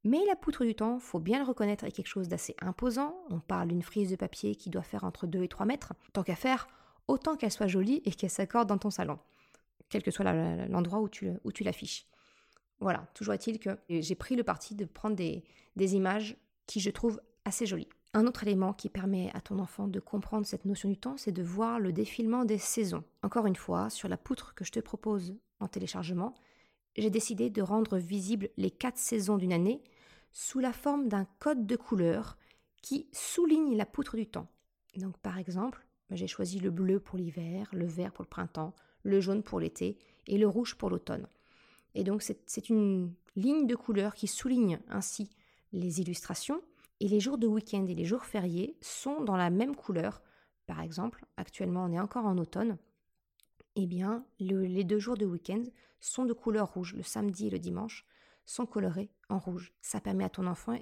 mais 0.02 0.24
la 0.26 0.34
poutre 0.34 0.64
du 0.64 0.74
temps, 0.74 0.98
faut 0.98 1.20
bien 1.20 1.38
le 1.38 1.44
reconnaître, 1.44 1.84
est 1.84 1.92
quelque 1.92 2.08
chose 2.08 2.26
d'assez 2.26 2.56
imposant. 2.60 3.14
On 3.30 3.38
parle 3.38 3.68
d'une 3.68 3.84
frise 3.84 4.10
de 4.10 4.16
papier 4.16 4.56
qui 4.56 4.70
doit 4.70 4.82
faire 4.82 5.04
entre 5.04 5.28
2 5.28 5.44
et 5.44 5.48
3 5.48 5.66
mètres. 5.66 5.92
Tant 6.14 6.24
qu'à 6.24 6.34
faire, 6.34 6.66
autant 7.06 7.36
qu'elle 7.36 7.52
soit 7.52 7.68
jolie 7.68 8.02
et 8.04 8.10
qu'elle 8.10 8.28
s'accorde 8.28 8.68
dans 8.68 8.78
ton 8.78 8.90
salon 8.90 9.20
quel 9.92 10.02
que 10.02 10.10
soit 10.10 10.24
l'endroit 10.68 11.00
où 11.00 11.08
tu, 11.08 11.30
l'affiches. 11.60 12.06
Voilà, 12.80 13.06
toujours 13.14 13.34
est-il 13.34 13.58
que 13.58 13.78
j'ai 13.90 14.14
pris 14.14 14.36
le 14.36 14.42
parti 14.42 14.74
de 14.74 14.86
prendre 14.86 15.14
des, 15.14 15.44
des 15.76 15.94
images 15.94 16.36
qui 16.66 16.80
je 16.80 16.90
trouve 16.90 17.20
assez 17.44 17.66
jolies. 17.66 17.88
Un 18.14 18.26
autre 18.26 18.42
élément 18.42 18.72
qui 18.72 18.88
permet 18.88 19.30
à 19.34 19.42
ton 19.42 19.58
enfant 19.58 19.88
de 19.88 20.00
comprendre 20.00 20.46
cette 20.46 20.64
notion 20.64 20.88
du 20.88 20.96
temps, 20.96 21.16
c'est 21.18 21.30
de 21.30 21.42
voir 21.42 21.78
le 21.78 21.92
défilement 21.92 22.46
des 22.46 22.56
saisons. 22.56 23.04
Encore 23.22 23.46
une 23.46 23.56
fois, 23.56 23.90
sur 23.90 24.08
la 24.08 24.16
poutre 24.16 24.54
que 24.54 24.64
je 24.64 24.72
te 24.72 24.80
propose 24.80 25.34
en 25.60 25.68
téléchargement, 25.68 26.34
j'ai 26.96 27.10
décidé 27.10 27.50
de 27.50 27.62
rendre 27.62 27.98
visibles 27.98 28.48
les 28.56 28.70
quatre 28.70 28.98
saisons 28.98 29.36
d'une 29.36 29.52
année 29.52 29.82
sous 30.32 30.58
la 30.58 30.72
forme 30.72 31.08
d'un 31.08 31.26
code 31.38 31.66
de 31.66 31.76
couleur 31.76 32.38
qui 32.80 33.08
souligne 33.12 33.76
la 33.76 33.86
poutre 33.86 34.16
du 34.16 34.26
temps. 34.26 34.48
Donc 34.96 35.18
par 35.18 35.38
exemple, 35.38 35.86
j'ai 36.10 36.26
choisi 36.26 36.60
le 36.60 36.70
bleu 36.70 36.98
pour 36.98 37.18
l'hiver, 37.18 37.68
le 37.72 37.86
vert 37.86 38.12
pour 38.12 38.24
le 38.24 38.28
printemps, 38.28 38.74
le 39.02 39.20
jaune 39.20 39.42
pour 39.42 39.60
l'été 39.60 39.98
et 40.26 40.38
le 40.38 40.48
rouge 40.48 40.74
pour 40.76 40.90
l'automne. 40.90 41.26
Et 41.94 42.04
donc 42.04 42.22
c'est 42.22 42.68
une 42.68 43.12
ligne 43.36 43.66
de 43.66 43.76
couleur 43.76 44.14
qui 44.14 44.26
souligne 44.26 44.80
ainsi 44.88 45.30
les 45.72 46.00
illustrations 46.00 46.62
et 47.00 47.08
les 47.08 47.20
jours 47.20 47.38
de 47.38 47.46
week-end 47.46 47.86
et 47.86 47.94
les 47.94 48.04
jours 48.04 48.24
fériés 48.24 48.76
sont 48.80 49.22
dans 49.22 49.36
la 49.36 49.50
même 49.50 49.74
couleur. 49.74 50.22
Par 50.66 50.80
exemple, 50.80 51.24
actuellement 51.36 51.84
on 51.84 51.92
est 51.92 52.00
encore 52.00 52.26
en 52.26 52.38
automne, 52.38 52.78
eh 53.76 53.86
bien 53.86 54.24
les 54.38 54.84
deux 54.84 54.98
jours 54.98 55.16
de 55.16 55.26
week-end 55.26 55.64
sont 56.00 56.24
de 56.24 56.32
couleur 56.32 56.72
rouge, 56.72 56.94
le 56.94 57.02
samedi 57.02 57.48
et 57.48 57.50
le 57.50 57.58
dimanche 57.58 58.06
sont 58.44 58.66
colorés 58.66 59.10
en 59.28 59.38
rouge. 59.38 59.72
Ça 59.82 60.00
permet 60.00 60.24
à 60.24 60.30
ton 60.30 60.46
enfant 60.46 60.78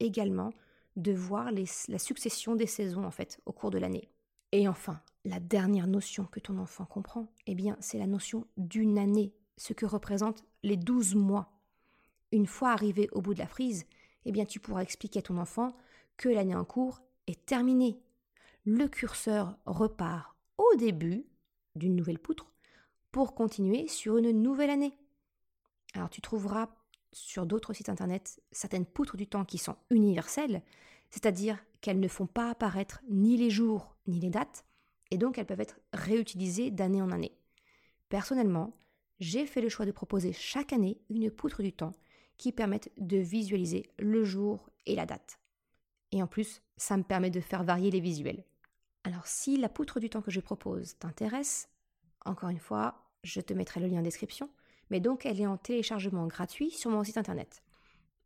également 0.00 0.52
de 0.96 1.12
voir 1.12 1.50
la 1.52 1.98
succession 1.98 2.54
des 2.54 2.66
saisons 2.66 3.04
en 3.04 3.10
fait 3.10 3.40
au 3.46 3.52
cours 3.52 3.70
de 3.70 3.78
l'année. 3.78 4.10
Et 4.52 4.68
enfin, 4.68 5.00
la 5.24 5.40
dernière 5.40 5.86
notion 5.86 6.24
que 6.24 6.40
ton 6.40 6.58
enfant 6.58 6.84
comprend, 6.84 7.32
eh 7.46 7.54
bien, 7.54 7.76
c'est 7.80 7.98
la 7.98 8.06
notion 8.06 8.46
d'une 8.56 8.98
année, 8.98 9.32
ce 9.56 9.72
que 9.72 9.86
représentent 9.86 10.44
les 10.62 10.76
12 10.76 11.14
mois. 11.14 11.52
Une 12.32 12.46
fois 12.46 12.70
arrivé 12.70 13.08
au 13.12 13.20
bout 13.20 13.34
de 13.34 13.38
la 13.38 13.46
frise, 13.46 13.86
eh 14.24 14.32
bien, 14.32 14.44
tu 14.44 14.58
pourras 14.58 14.82
expliquer 14.82 15.20
à 15.20 15.22
ton 15.22 15.38
enfant 15.38 15.76
que 16.16 16.28
l'année 16.28 16.54
en 16.54 16.64
cours 16.64 17.02
est 17.26 17.44
terminée. 17.46 18.00
Le 18.64 18.88
curseur 18.88 19.56
repart 19.66 20.36
au 20.58 20.76
début 20.76 21.24
d'une 21.74 21.96
nouvelle 21.96 22.18
poutre 22.18 22.52
pour 23.10 23.34
continuer 23.34 23.88
sur 23.88 24.16
une 24.16 24.30
nouvelle 24.30 24.70
année. 24.70 24.96
Alors, 25.94 26.10
tu 26.10 26.20
trouveras 26.20 26.68
sur 27.12 27.46
d'autres 27.46 27.74
sites 27.74 27.88
internet 27.88 28.40
certaines 28.52 28.86
poutres 28.86 29.16
du 29.16 29.26
temps 29.26 29.44
qui 29.44 29.58
sont 29.58 29.76
universelles, 29.90 30.62
c'est-à-dire 31.10 31.58
qu'elles 31.80 32.00
ne 32.00 32.08
font 32.08 32.26
pas 32.26 32.50
apparaître 32.50 33.02
ni 33.10 33.36
les 33.36 33.50
jours 33.50 33.94
ni 34.06 34.18
les 34.18 34.30
dates, 34.30 34.64
et 35.12 35.18
donc 35.18 35.36
elles 35.36 35.46
peuvent 35.46 35.60
être 35.60 35.78
réutilisées 35.92 36.70
d'année 36.70 37.02
en 37.02 37.12
année. 37.12 37.36
Personnellement, 38.08 38.74
j'ai 39.20 39.44
fait 39.44 39.60
le 39.60 39.68
choix 39.68 39.84
de 39.84 39.92
proposer 39.92 40.32
chaque 40.32 40.72
année 40.72 41.02
une 41.10 41.30
poutre 41.30 41.62
du 41.62 41.70
temps 41.70 41.92
qui 42.38 42.50
permette 42.50 42.90
de 42.96 43.18
visualiser 43.18 43.90
le 43.98 44.24
jour 44.24 44.70
et 44.86 44.96
la 44.96 45.04
date. 45.04 45.38
Et 46.12 46.22
en 46.22 46.26
plus, 46.26 46.62
ça 46.78 46.96
me 46.96 47.02
permet 47.02 47.28
de 47.28 47.40
faire 47.40 47.62
varier 47.62 47.90
les 47.90 48.00
visuels. 48.00 48.42
Alors 49.04 49.26
si 49.26 49.58
la 49.58 49.68
poutre 49.68 50.00
du 50.00 50.08
temps 50.08 50.22
que 50.22 50.30
je 50.30 50.40
propose 50.40 50.96
t'intéresse, 50.98 51.68
encore 52.24 52.48
une 52.48 52.58
fois, 52.58 52.94
je 53.22 53.42
te 53.42 53.52
mettrai 53.52 53.80
le 53.80 53.88
lien 53.88 53.98
en 53.98 54.02
description, 54.02 54.48
mais 54.88 55.00
donc 55.00 55.26
elle 55.26 55.42
est 55.42 55.46
en 55.46 55.58
téléchargement 55.58 56.26
gratuit 56.26 56.70
sur 56.70 56.90
mon 56.90 57.04
site 57.04 57.18
internet. 57.18 57.62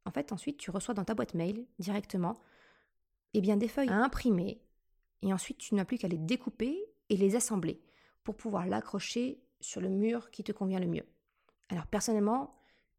En 0.05 0.12
fait, 0.12 0.31
ensuite, 0.31 0.57
tu 0.57 0.71
reçois 0.71 0.95
dans 0.95 1.05
ta 1.05 1.16
boîte 1.16 1.35
mail 1.35 1.66
directement 1.81 2.37
eh 3.35 3.40
bien, 3.40 3.57
des 3.57 3.69
feuilles 3.69 3.90
à 3.90 4.05
imprimer, 4.05 4.62
et 5.23 5.32
ensuite 5.32 5.58
tu 5.58 5.75
n'as 5.75 5.85
plus 5.85 5.99
qu'à 5.99 6.08
les 6.08 6.18
découper 6.18 6.85
et 7.08 7.16
les 7.16 7.37
assembler 7.37 7.80
pour 8.25 8.37
pouvoir 8.37 8.66
l'accrocher 8.66 9.40
sur 9.61 9.80
le 9.80 9.88
mur 9.88 10.30
qui 10.30 10.44
te 10.44 10.52
convient 10.52 10.80
le 10.80 10.87
mieux. 10.87 11.06
Alors 11.68 11.87
personnellement, 11.87 12.54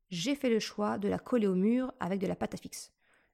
j'ai 0.09 0.35
fait 0.35 0.49
le 0.49 0.59
choix 0.59 0.97
de 0.97 1.07
la 1.07 1.19
coller 1.19 1.47
au 1.47 1.55
mur 1.55 1.93
avec 1.99 2.19
de 2.19 2.27
la 2.27 2.35
pâte 2.35 2.53
à 2.53 2.57
fixe. 2.57 2.91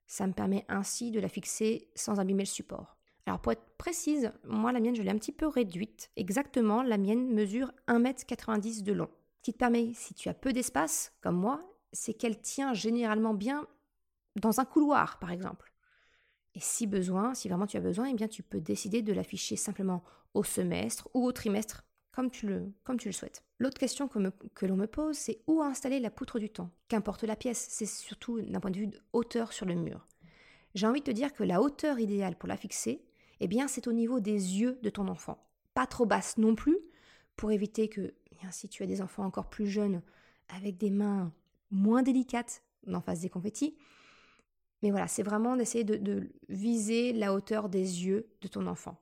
Ça 0.08 0.28
me 0.28 0.34
permet 0.34 0.66
ainsi 0.68 1.12
de 1.12 1.20
la 1.20 1.30
fixer 1.30 1.90
sans 1.96 2.20
abîmer 2.20 2.44
le 2.44 2.48
support. 2.48 2.98
Alors 3.26 3.40
pour 3.40 3.52
être 3.54 3.78
précise, 3.78 4.32
moi 4.44 4.72
la 4.72 4.80
mienne 4.80 4.96
je 4.96 5.02
l'ai 5.02 5.12
un 5.12 5.18
petit 5.18 5.32
peu 5.32 5.48
réduite. 5.48 6.12
Exactement, 6.16 6.84
la 6.84 6.98
mienne 6.98 7.34
mesure 7.34 7.72
1m90 7.88 8.84
de 8.84 8.94
long. 8.94 9.10
Ce 9.38 9.44
qui 9.44 9.54
te 9.54 9.58
permet, 9.58 9.94
si 9.94 10.14
tu 10.14 10.30
as 10.30 10.34
peu 10.34 10.54
d'espace, 10.54 11.14
comme 11.22 11.36
moi, 11.36 11.64
c'est 11.92 12.14
qu'elle 12.14 12.40
tient 12.40 12.74
généralement 12.74 13.34
bien 13.34 13.68
dans 14.36 14.60
un 14.60 14.66
couloir 14.66 15.20
par 15.20 15.32
exemple. 15.32 15.73
Et 16.56 16.60
si 16.60 16.86
besoin, 16.88 17.34
si 17.34 17.48
vraiment 17.48 17.66
tu 17.66 17.78
as 17.78 17.82
besoin, 17.82 18.08
eh 18.08 18.30
tu 18.30 18.44
peux 18.44 18.62
décider 18.62 19.02
de 19.02 19.14
l'afficher 19.14 19.56
simplement 19.56 20.04
au 20.34 20.44
semestre 20.44 21.10
ou 21.14 21.26
au 21.26 21.32
trimestre, 21.32 21.84
comme 22.12 22.30
tu 22.30 22.48
le, 22.48 23.12
souhaites. 23.12 23.44
L'autre 23.58 23.80
question 23.80 24.08
que, 24.08 24.66
l'on 24.66 24.76
me 24.76 24.86
pose, 24.86 25.18
c'est 25.18 25.42
où 25.48 25.64
installer 25.64 26.00
la 26.00 26.12
poutre 26.12 26.38
du 26.38 26.50
temps? 26.50 26.70
Qu'importe 26.88 27.24
la 27.24 27.36
pièce, 27.36 27.68
c'est 27.70 27.88
surtout 27.88 28.40
d'un 28.42 28.60
point 28.60 28.72
de 28.72 28.78
vue 28.78 28.88
de 28.88 29.02
hauteur 29.14 29.52
sur 29.52 29.66
le 29.66 29.76
mur. 29.76 30.08
J'ai 30.76 30.88
envie 30.88 31.02
de 31.02 31.06
te 31.06 31.12
dire 31.12 31.34
que 31.34 31.44
la 31.44 31.62
hauteur 31.62 32.00
idéale 32.00 32.36
pour 32.36 32.50
la 32.50 32.58
fixer, 32.58 33.04
eh 33.40 33.48
bien 33.48 33.68
c'est 33.68 33.88
au 33.88 33.94
niveau 33.94 34.20
des 34.20 34.60
yeux 34.60 34.80
de 34.84 34.90
ton 34.90 35.08
enfant. 35.08 35.44
Pas 35.74 35.88
trop 35.88 36.06
basse 36.06 36.38
non 36.38 36.56
plus, 36.56 36.78
pour 37.36 37.52
éviter 37.52 37.90
que, 37.90 38.14
eh 38.32 38.52
si 38.52 38.70
tu 38.70 38.84
as 38.84 38.88
des 38.88 39.02
enfants 39.02 39.26
encore 39.26 39.50
plus 39.50 39.68
jeunes, 39.68 40.02
avec 40.50 40.78
des 40.78 40.92
mains 40.92 41.32
moins 41.72 42.04
délicates, 42.04 42.62
en 42.92 43.02
face 43.02 43.22
des 43.22 43.30
confettis, 43.30 43.76
mais 44.84 44.92
voilà, 44.92 45.08
c'est 45.08 45.24
vraiment 45.24 45.56
d'essayer 45.56 45.86
de, 45.86 46.30
viser 46.50 47.14
la 47.14 47.34
hauteur 47.34 47.70
des 47.70 48.06
yeux 48.06 48.28
de 48.42 48.50
ton 48.50 48.68
enfant. 48.68 49.02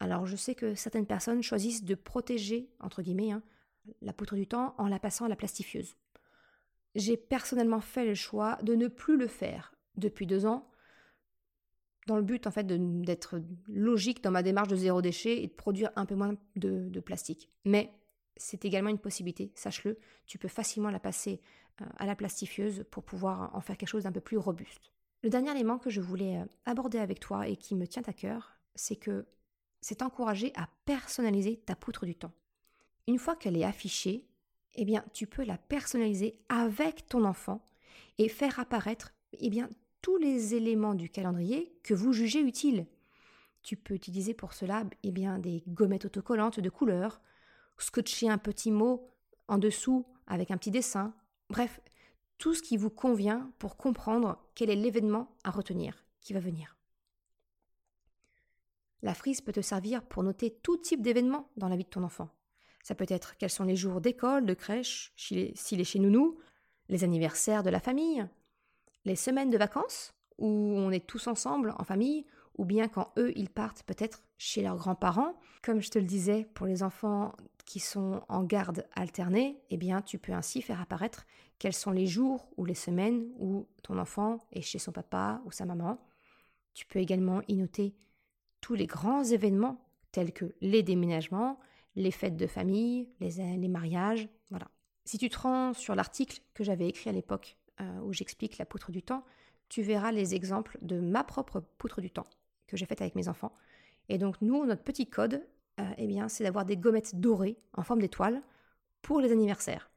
Alors 0.00 0.26
je 0.26 0.36
sais 0.36 0.54
que 0.54 0.74
certaines 0.74 1.06
personnes 1.06 1.42
choisissent 1.42 1.82
de 1.82 1.94
protéger, 1.94 2.68
entre 2.78 3.00
guillemets, 3.00 3.32
hein, 3.32 3.42
la 4.02 4.12
poutre 4.12 4.34
du 4.34 4.46
temps 4.46 4.74
en 4.76 4.88
la 4.88 4.98
passant 4.98 5.24
à 5.24 5.28
la 5.28 5.36
plastifieuse. 5.36 5.96
J'ai 6.94 7.16
personnellement 7.16 7.80
fait 7.80 8.04
le 8.04 8.14
choix 8.14 8.58
de 8.62 8.74
ne 8.74 8.86
plus 8.86 9.16
le 9.16 9.28
faire 9.28 9.74
depuis 9.96 10.26
deux 10.26 10.44
ans, 10.44 10.68
dans 12.06 12.16
le 12.16 12.22
but 12.22 12.46
en 12.46 12.50
fait 12.50 12.66
d'être 12.66 13.40
logique 13.68 14.22
dans 14.22 14.30
ma 14.30 14.42
démarche 14.42 14.68
de 14.68 14.76
zéro 14.76 15.00
déchet 15.00 15.42
et 15.42 15.46
de 15.46 15.52
produire 15.52 15.90
un 15.96 16.04
peu 16.04 16.16
moins 16.16 16.36
de, 16.56 17.00
plastique. 17.00 17.48
Mais 17.64 17.94
c'est 18.36 18.66
également 18.66 18.90
une 18.90 18.98
possibilité, 18.98 19.52
sache-le, 19.54 19.98
tu 20.26 20.36
peux 20.36 20.48
facilement 20.48 20.90
la 20.90 21.00
passer 21.00 21.40
à 21.98 22.06
la 22.06 22.14
plastifieuse 22.14 22.84
pour 22.90 23.02
pouvoir 23.02 23.54
en 23.54 23.60
faire 23.60 23.76
quelque 23.76 23.88
chose 23.88 24.04
d'un 24.04 24.12
peu 24.12 24.20
plus 24.20 24.36
robuste. 24.38 24.92
Le 25.22 25.30
dernier 25.30 25.52
élément 25.52 25.78
que 25.78 25.90
je 25.90 26.00
voulais 26.00 26.38
euh, 26.38 26.44
aborder 26.64 26.98
avec 26.98 27.20
toi 27.20 27.46
et 27.46 27.56
qui 27.56 27.74
me 27.74 27.86
tient 27.86 28.02
à 28.06 28.12
cœur, 28.12 28.52
c'est 28.74 28.96
que 28.96 29.26
c'est 29.80 30.02
encourager 30.02 30.52
à 30.56 30.68
personnaliser 30.84 31.58
ta 31.58 31.76
poutre 31.76 32.06
du 32.06 32.14
temps. 32.14 32.32
Une 33.06 33.18
fois 33.18 33.36
qu'elle 33.36 33.56
est 33.56 33.64
affichée, 33.64 34.26
eh 34.74 34.84
bien, 34.84 35.04
tu 35.12 35.26
peux 35.26 35.44
la 35.44 35.58
personnaliser 35.58 36.38
avec 36.48 37.06
ton 37.08 37.24
enfant 37.24 37.64
et 38.18 38.28
faire 38.28 38.58
apparaître 38.58 39.12
eh 39.32 39.50
bien, 39.50 39.68
tous 40.00 40.16
les 40.16 40.54
éléments 40.54 40.94
du 40.94 41.08
calendrier 41.08 41.72
que 41.82 41.94
vous 41.94 42.12
jugez 42.12 42.40
utiles. 42.40 42.86
Tu 43.62 43.76
peux 43.76 43.94
utiliser 43.94 44.34
pour 44.34 44.54
cela 44.54 44.84
eh 45.02 45.12
bien, 45.12 45.38
des 45.38 45.62
gommettes 45.68 46.06
autocollantes 46.06 46.58
de 46.58 46.70
couleur, 46.70 47.20
scotcher 47.78 48.28
un 48.28 48.38
petit 48.38 48.70
mot 48.70 49.08
en 49.46 49.58
dessous 49.58 50.04
avec 50.26 50.50
un 50.50 50.56
petit 50.56 50.70
dessin, 50.70 51.14
Bref, 51.52 51.82
tout 52.38 52.54
ce 52.54 52.62
qui 52.62 52.78
vous 52.78 52.88
convient 52.88 53.52
pour 53.58 53.76
comprendre 53.76 54.38
quel 54.54 54.70
est 54.70 54.74
l'événement 54.74 55.36
à 55.44 55.50
retenir 55.50 56.06
qui 56.22 56.32
va 56.32 56.40
venir. 56.40 56.78
La 59.02 59.12
frise 59.12 59.42
peut 59.42 59.52
te 59.52 59.60
servir 59.60 60.02
pour 60.02 60.22
noter 60.22 60.50
tout 60.50 60.78
type 60.78 61.02
d'événements 61.02 61.50
dans 61.58 61.68
la 61.68 61.76
vie 61.76 61.84
de 61.84 61.90
ton 61.90 62.04
enfant. 62.04 62.30
Ça 62.82 62.94
peut 62.94 63.04
être 63.06 63.36
quels 63.36 63.50
sont 63.50 63.64
les 63.64 63.76
jours 63.76 64.00
d'école, 64.00 64.46
de 64.46 64.54
crèche, 64.54 65.12
s'il 65.14 65.80
est 65.80 65.84
chez 65.84 65.98
nounou, 65.98 66.38
les 66.88 67.04
anniversaires 67.04 67.62
de 67.62 67.68
la 67.68 67.80
famille, 67.80 68.26
les 69.04 69.14
semaines 69.14 69.50
de 69.50 69.58
vacances 69.58 70.14
où 70.38 70.48
on 70.48 70.90
est 70.90 71.06
tous 71.06 71.26
ensemble 71.26 71.74
en 71.78 71.84
famille, 71.84 72.24
ou 72.56 72.64
bien 72.64 72.88
quand 72.88 73.12
eux 73.18 73.32
ils 73.36 73.50
partent 73.50 73.82
peut-être 73.82 74.22
chez 74.38 74.62
leurs 74.62 74.76
grands-parents. 74.76 75.38
Comme 75.62 75.80
je 75.80 75.90
te 75.90 75.98
le 75.98 76.04
disais, 76.04 76.46
pour 76.54 76.66
les 76.66 76.82
enfants 76.82 77.32
qui 77.64 77.80
sont 77.80 78.22
en 78.28 78.42
garde 78.42 78.86
alternée, 78.94 79.62
eh 79.70 79.76
bien, 79.76 80.02
tu 80.02 80.18
peux 80.18 80.32
ainsi 80.32 80.62
faire 80.62 80.80
apparaître 80.80 81.26
quels 81.58 81.72
sont 81.72 81.92
les 81.92 82.06
jours 82.06 82.48
ou 82.56 82.64
les 82.64 82.74
semaines 82.74 83.30
où 83.38 83.68
ton 83.82 83.98
enfant 83.98 84.38
est 84.50 84.62
chez 84.62 84.78
son 84.78 84.92
papa 84.92 85.40
ou 85.44 85.52
sa 85.52 85.64
maman. 85.64 86.04
Tu 86.74 86.86
peux 86.86 86.98
également 86.98 87.40
y 87.48 87.56
noter 87.56 87.94
tous 88.60 88.74
les 88.74 88.86
grands 88.86 89.24
événements 89.24 89.84
tels 90.10 90.32
que 90.32 90.54
les 90.60 90.82
déménagements, 90.82 91.58
les 91.94 92.10
fêtes 92.10 92.36
de 92.36 92.46
famille, 92.46 93.08
les, 93.20 93.56
les 93.56 93.68
mariages, 93.68 94.28
voilà. 94.50 94.68
Si 95.04 95.18
tu 95.18 95.28
te 95.28 95.38
rends 95.38 95.72
sur 95.72 95.94
l'article 95.94 96.40
que 96.54 96.64
j'avais 96.64 96.88
écrit 96.88 97.10
à 97.10 97.12
l'époque 97.12 97.56
euh, 97.80 98.00
où 98.00 98.12
j'explique 98.12 98.58
la 98.58 98.66
poutre 98.66 98.92
du 98.92 99.02
temps, 99.02 99.24
tu 99.68 99.82
verras 99.82 100.12
les 100.12 100.34
exemples 100.34 100.78
de 100.82 101.00
ma 101.00 101.24
propre 101.24 101.60
poutre 101.78 102.00
du 102.00 102.10
temps 102.10 102.28
que 102.72 102.78
j'ai 102.78 102.86
faite 102.86 103.02
avec 103.02 103.14
mes 103.14 103.28
enfants. 103.28 103.52
Et 104.08 104.18
donc 104.18 104.40
nous, 104.40 104.64
notre 104.64 104.82
petit 104.82 105.06
code, 105.06 105.46
euh, 105.78 105.84
eh 105.98 106.06
bien, 106.06 106.28
c'est 106.28 106.42
d'avoir 106.42 106.64
des 106.64 106.76
gommettes 106.76 107.20
dorées 107.20 107.58
en 107.74 107.82
forme 107.82 108.00
d'étoile 108.00 108.40
pour 109.02 109.20
les 109.20 109.30
anniversaires. 109.30 109.90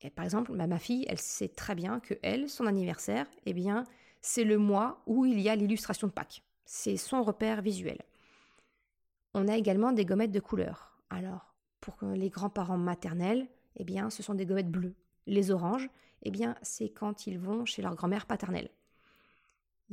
Et 0.00 0.10
par 0.10 0.24
exemple, 0.24 0.52
ma 0.52 0.78
fille, 0.78 1.04
elle 1.08 1.18
sait 1.18 1.48
très 1.48 1.74
bien 1.74 2.00
que 2.00 2.14
elle, 2.22 2.48
son 2.48 2.66
anniversaire, 2.66 3.26
eh 3.46 3.52
bien, 3.52 3.84
c'est 4.22 4.42
le 4.42 4.58
mois 4.58 5.02
où 5.06 5.26
il 5.26 5.38
y 5.38 5.48
a 5.48 5.54
l'illustration 5.54 6.08
de 6.08 6.12
Pâques. 6.12 6.42
C'est 6.64 6.96
son 6.96 7.22
repère 7.22 7.60
visuel. 7.62 7.98
On 9.34 9.46
a 9.48 9.56
également 9.56 9.92
des 9.92 10.04
gommettes 10.04 10.32
de 10.32 10.40
couleur. 10.40 10.98
Alors, 11.10 11.54
pour 11.80 11.96
les 12.02 12.30
grands-parents 12.30 12.78
maternels, 12.78 13.48
eh 13.76 13.84
bien, 13.84 14.10
ce 14.10 14.22
sont 14.22 14.34
des 14.34 14.46
gommettes 14.46 14.70
bleues. 14.70 14.94
Les 15.26 15.50
oranges, 15.50 15.88
eh 16.22 16.30
bien, 16.30 16.56
c'est 16.62 16.88
quand 16.88 17.26
ils 17.26 17.38
vont 17.38 17.64
chez 17.64 17.82
leur 17.82 17.94
grand-mère 17.94 18.26
paternelle. 18.26 18.70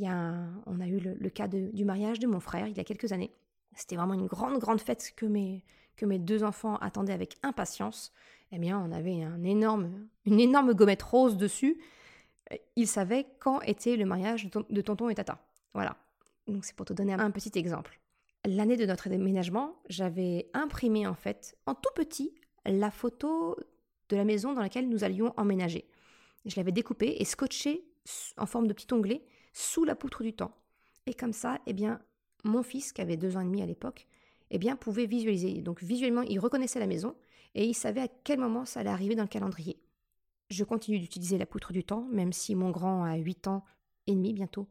On 0.06 0.80
a 0.80 0.88
eu 0.88 1.00
le, 1.00 1.30
cas 1.30 1.48
du 1.48 1.86
mariage 1.86 2.20
de 2.20 2.28
mon 2.28 2.40
frère 2.40 2.68
il 2.68 2.78
y 2.78 2.80
a 2.80 2.84
quelques 2.84 3.12
années. 3.12 3.32
C'était 3.76 3.96
vraiment 3.96 4.14
une 4.14 4.28
grande, 4.28 4.60
grande 4.60 4.82
fête 4.82 5.14
que 5.16 5.26
mes, 5.26 5.64
deux 6.20 6.44
enfants 6.44 6.78
attendaient 6.78 7.14
avec 7.14 7.38
impatience. 7.44 8.12
Eh 8.52 8.60
bien, 8.60 8.80
on 8.80 8.92
avait 8.92 9.22
une 10.26 10.40
énorme 10.40 10.74
gommette 10.74 11.04
rose 11.04 11.38
dessus. 11.38 11.80
il 12.76 12.88
savait 12.88 13.28
quand 13.40 13.62
était 13.62 13.96
le 13.96 14.06
mariage 14.06 14.50
de 14.70 14.82
tonton 14.82 15.10
et 15.10 15.16
tata. 15.16 15.40
Voilà. 15.74 15.98
Donc 16.48 16.66
c'est 16.66 16.76
pour 16.76 16.86
te 16.86 16.94
donner 16.94 17.14
un 17.14 17.32
petit 17.32 17.58
exemple. 17.58 18.00
L'année 18.46 18.78
de 18.78 18.86
notre 18.86 19.10
déménagement, 19.10 19.76
j'avais 19.90 20.50
imprimé 20.54 21.06
en 21.06 21.14
fait 21.14 21.58
en 21.66 21.76
tout 21.76 21.92
petit 21.96 22.34
la 22.66 22.90
photo 22.90 23.58
de 24.10 24.16
la 24.16 24.26
maison 24.26 24.54
dans 24.54 24.62
laquelle 24.62 24.90
nous 24.90 25.04
allions 25.04 25.34
emménager. 25.38 25.86
Je 26.46 26.56
l'avais 26.56 26.72
découpée 26.72 27.18
et 27.20 27.26
scotchée 27.26 27.84
en 28.38 28.46
forme 28.46 28.68
de 28.68 28.74
petit 28.74 28.92
onglet 28.94 29.24
sous 29.60 29.84
la 29.84 29.94
poutre 29.96 30.24
du 30.24 30.34
temps. 30.34 30.56
Et 31.06 31.14
comme 31.14 31.34
ça, 31.34 31.60
eh 31.66 31.74
bien, 31.74 32.02
mon 32.46 32.64
fils, 32.64 32.94
qui 32.94 33.02
avait 33.02 33.18
deux 33.18 33.36
ans 33.36 33.42
et 33.42 33.46
demi 33.46 33.62
à 33.62 33.66
l'époque, 33.66 34.08
eh 34.52 34.58
bien, 34.58 34.78
pouvait 34.78 35.06
visualiser. 35.06 35.62
Donc 35.62 35.84
visuellement, 35.84 36.22
il 36.22 36.40
reconnaissait 36.40 36.80
la 36.80 36.88
maison 36.88 37.16
et 37.56 37.66
il 37.66 37.74
savait 37.74 38.02
à 38.02 38.08
quel 38.08 38.40
moment 38.40 38.64
ça 38.64 38.80
allait 38.80 38.90
arriver 38.90 39.16
dans 39.16 39.24
le 39.24 39.28
calendrier. 39.28 39.78
Je 40.50 40.64
continue 40.64 40.98
d'utiliser 40.98 41.38
la 41.38 41.46
poutre 41.46 41.74
du 41.74 41.84
temps, 41.84 42.08
même 42.10 42.32
si 42.32 42.56
mon 42.56 42.72
grand 42.72 43.04
a 43.04 43.16
8 43.18 43.48
ans 43.48 43.66
et 44.08 44.16
demi 44.16 44.34
bientôt, 44.34 44.68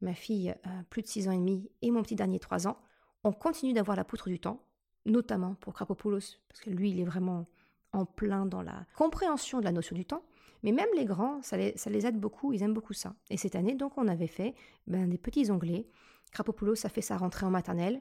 ma 0.00 0.12
fille 0.12 0.50
a 0.50 0.82
plus 0.90 1.02
de 1.02 1.06
6 1.06 1.28
ans 1.28 1.32
et 1.32 1.38
demi 1.38 1.70
et 1.80 1.92
mon 1.92 2.02
petit 2.02 2.16
dernier 2.16 2.40
3 2.40 2.66
ans. 2.66 2.78
On 3.22 3.32
continue 3.32 3.72
d'avoir 3.72 3.96
la 3.96 4.04
poutre 4.04 4.28
du 4.28 4.40
temps, 4.40 4.60
notamment 5.06 5.54
pour 5.54 5.72
Krapopoulos, 5.72 6.40
parce 6.48 6.60
que 6.60 6.70
lui, 6.70 6.90
il 6.90 7.00
est 7.00 7.04
vraiment 7.04 7.46
en 7.92 8.04
plein 8.04 8.44
dans 8.44 8.62
la 8.62 8.86
compréhension 8.96 9.60
de 9.60 9.64
la 9.64 9.72
notion 9.72 9.94
du 9.94 10.04
temps. 10.04 10.24
Mais 10.62 10.72
même 10.72 10.88
les 10.96 11.04
grands, 11.04 11.42
ça 11.42 11.56
les, 11.56 12.06
aide 12.06 12.18
beaucoup, 12.18 12.52
ils 12.52 12.62
aiment 12.62 12.74
beaucoup 12.74 12.92
ça. 12.92 13.14
Et 13.30 13.36
cette 13.36 13.56
année, 13.56 13.74
donc, 13.74 13.98
on 13.98 14.06
avait 14.06 14.26
fait 14.28 14.54
ben, 14.86 15.08
des 15.08 15.18
petits 15.18 15.50
onglets. 15.50 15.86
Krapopoulos 16.30 16.86
a 16.86 16.88
fait 16.88 17.00
sa 17.00 17.16
rentrée 17.16 17.46
en 17.46 17.50
maternelle. 17.50 18.00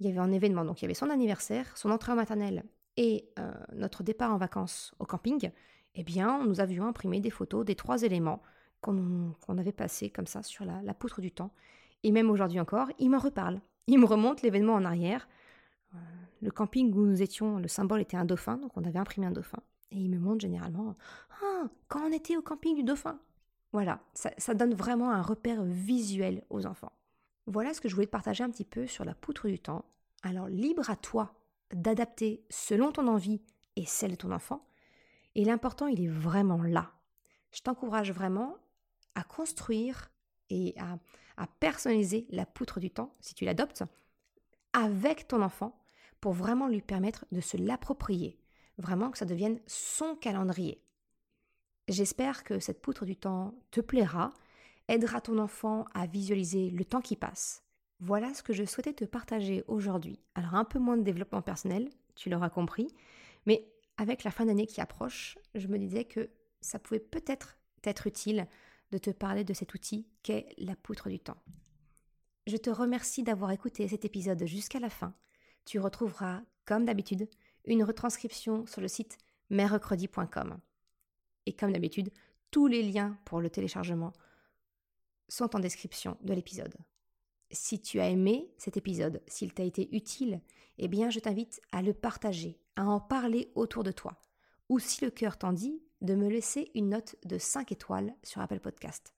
Il 0.00 0.06
y 0.06 0.08
avait 0.08 0.18
un 0.18 0.32
événement, 0.32 0.64
donc 0.64 0.80
il 0.80 0.84
y 0.84 0.86
avait 0.86 0.94
son 0.94 1.10
anniversaire, 1.10 1.76
son 1.76 1.90
entrée 1.90 2.12
en 2.12 2.16
maternelle 2.16 2.64
et 2.96 3.30
euh, 3.38 3.52
notre 3.74 4.02
départ 4.02 4.32
en 4.32 4.36
vacances 4.36 4.94
au 4.98 5.04
camping. 5.04 5.50
Eh 5.94 6.02
bien, 6.02 6.44
nous 6.44 6.60
avions 6.60 6.86
imprimé 6.86 7.20
des 7.20 7.30
photos 7.30 7.64
des 7.64 7.74
trois 7.74 8.02
éléments 8.02 8.42
qu'on 8.80 9.34
avait 9.58 9.72
passés 9.72 10.10
comme 10.10 10.26
ça 10.26 10.42
sur 10.42 10.64
la, 10.64 10.82
la 10.82 10.94
poutre 10.94 11.20
du 11.20 11.30
temps. 11.30 11.52
Et 12.02 12.10
même 12.10 12.30
aujourd'hui 12.30 12.58
encore, 12.58 12.88
il 12.98 13.10
m'en 13.10 13.18
reparle. 13.18 13.60
Il 13.86 14.00
me 14.00 14.06
remonte 14.06 14.42
l'événement 14.42 14.74
en 14.74 14.84
arrière. 14.84 15.28
Euh, 15.94 15.98
le 16.40 16.50
camping 16.50 16.92
où 16.92 17.06
nous 17.06 17.22
étions, 17.22 17.58
le 17.58 17.68
symbole 17.68 18.00
était 18.00 18.16
un 18.16 18.24
dauphin, 18.24 18.56
donc 18.56 18.76
on 18.76 18.84
avait 18.84 18.98
imprimé 18.98 19.26
un 19.26 19.32
dauphin. 19.32 19.60
Et 19.92 19.98
il 19.98 20.10
me 20.10 20.18
montre 20.18 20.40
généralement 20.40 20.96
Ah, 21.42 21.68
quand 21.88 22.00
on 22.00 22.12
était 22.12 22.36
au 22.36 22.42
camping 22.42 22.74
du 22.74 22.82
dauphin. 22.82 23.20
Voilà, 23.72 24.00
ça, 24.14 24.54
donne 24.54 24.74
vraiment 24.74 25.10
un 25.12 25.22
repère 25.22 25.62
visuel 25.62 26.44
aux 26.50 26.66
enfants. 26.66 26.92
Voilà 27.46 27.72
ce 27.72 27.80
que 27.80 27.88
je 27.88 27.94
voulais 27.94 28.06
te 28.06 28.12
partager 28.12 28.44
un 28.44 28.50
petit 28.50 28.66
peu 28.66 28.86
sur 28.86 29.04
la 29.04 29.14
poutre 29.14 29.48
du 29.48 29.58
temps. 29.58 29.86
Alors 30.22 30.48
libre 30.48 30.90
à 30.90 30.96
toi 30.96 31.34
d'adapter 31.72 32.44
selon 32.50 32.92
ton 32.92 33.08
envie 33.08 33.40
et 33.76 33.86
celle 33.86 34.12
de 34.12 34.16
ton 34.16 34.30
enfant. 34.30 34.68
Et 35.34 35.44
l'important, 35.44 35.86
il 35.86 36.04
est 36.04 36.08
vraiment 36.08 36.62
là. 36.62 36.92
Je 37.50 37.62
t'encourage 37.62 38.12
vraiment 38.12 38.56
à 39.14 39.24
construire 39.24 40.10
et 40.50 40.74
à, 40.78 40.98
à 41.38 41.46
personnaliser 41.46 42.26
la 42.30 42.44
poutre 42.44 42.78
du 42.78 42.90
temps, 42.90 43.14
si 43.20 43.34
tu 43.34 43.46
l'adoptes, 43.46 43.84
avec 44.74 45.28
ton 45.28 45.40
enfant 45.40 45.78
pour 46.20 46.34
vraiment 46.34 46.68
lui 46.68 46.82
permettre 46.82 47.24
de 47.32 47.40
se 47.40 47.56
l'approprier, 47.56 48.38
vraiment 48.82 49.10
que 49.10 49.18
ça 49.18 49.24
devienne 49.24 49.60
son 49.66 50.16
calendrier. 50.16 50.82
J'espère 51.88 52.44
que 52.44 52.58
cette 52.58 52.82
poutre 52.82 53.06
du 53.06 53.16
temps 53.16 53.54
te 53.70 53.80
plaira, 53.80 54.34
aidera 54.88 55.20
ton 55.20 55.38
enfant 55.38 55.86
à 55.94 56.06
visualiser 56.06 56.70
le 56.70 56.84
temps 56.84 57.00
qui 57.00 57.16
passe. 57.16 57.62
Voilà 58.00 58.34
ce 58.34 58.42
que 58.42 58.52
je 58.52 58.64
souhaitais 58.64 58.92
te 58.92 59.04
partager 59.04 59.64
aujourd'hui. 59.68 60.20
Alors 60.34 60.54
un 60.54 60.64
peu 60.64 60.78
moins 60.78 60.96
de 60.96 61.02
développement 61.02 61.42
personnel, 61.42 61.88
tu 62.14 62.28
l'auras 62.28 62.50
compris, 62.50 62.88
mais 63.46 63.72
avec 63.96 64.24
la 64.24 64.30
fin 64.30 64.44
d'année 64.44 64.66
qui 64.66 64.80
approche, 64.80 65.38
je 65.54 65.68
me 65.68 65.78
disais 65.78 66.04
que 66.04 66.30
ça 66.60 66.78
pouvait 66.78 67.00
peut-être 67.00 67.58
être 67.84 68.06
utile 68.06 68.48
de 68.90 68.98
te 68.98 69.10
parler 69.10 69.44
de 69.44 69.54
cet 69.54 69.74
outil 69.74 70.08
qu'est 70.22 70.48
la 70.58 70.76
poutre 70.76 71.08
du 71.08 71.18
temps. 71.18 71.38
Je 72.46 72.56
te 72.56 72.70
remercie 72.70 73.22
d'avoir 73.22 73.52
écouté 73.52 73.86
cet 73.86 74.04
épisode 74.04 74.44
jusqu'à 74.46 74.80
la 74.80 74.90
fin. 74.90 75.14
Tu 75.64 75.78
retrouveras, 75.78 76.42
comme 76.64 76.84
d'habitude, 76.84 77.28
une 77.64 77.84
retranscription 77.84 78.66
sur 78.66 78.80
le 78.80 78.88
site 78.88 79.18
mercredi.com. 79.50 80.58
Et 81.46 81.52
comme 81.52 81.72
d'habitude, 81.72 82.10
tous 82.50 82.66
les 82.66 82.82
liens 82.82 83.18
pour 83.24 83.40
le 83.40 83.50
téléchargement 83.50 84.12
sont 85.28 85.56
en 85.56 85.60
description 85.60 86.16
de 86.22 86.34
l'épisode. 86.34 86.74
Si 87.50 87.80
tu 87.80 88.00
as 88.00 88.08
aimé 88.08 88.50
cet 88.58 88.76
épisode, 88.76 89.22
s'il 89.26 89.52
t'a 89.52 89.64
été 89.64 89.94
utile, 89.94 90.40
eh 90.78 90.88
bien 90.88 91.10
je 91.10 91.20
t'invite 91.20 91.60
à 91.70 91.82
le 91.82 91.92
partager, 91.92 92.58
à 92.76 92.84
en 92.86 93.00
parler 93.00 93.52
autour 93.54 93.84
de 93.84 93.92
toi. 93.92 94.20
Ou 94.68 94.78
si 94.78 95.04
le 95.04 95.10
cœur 95.10 95.38
t'en 95.38 95.52
dit, 95.52 95.82
de 96.00 96.14
me 96.14 96.28
laisser 96.28 96.70
une 96.74 96.90
note 96.90 97.16
de 97.24 97.38
5 97.38 97.72
étoiles 97.72 98.14
sur 98.22 98.40
Apple 98.40 98.60
Podcast. 98.60 99.14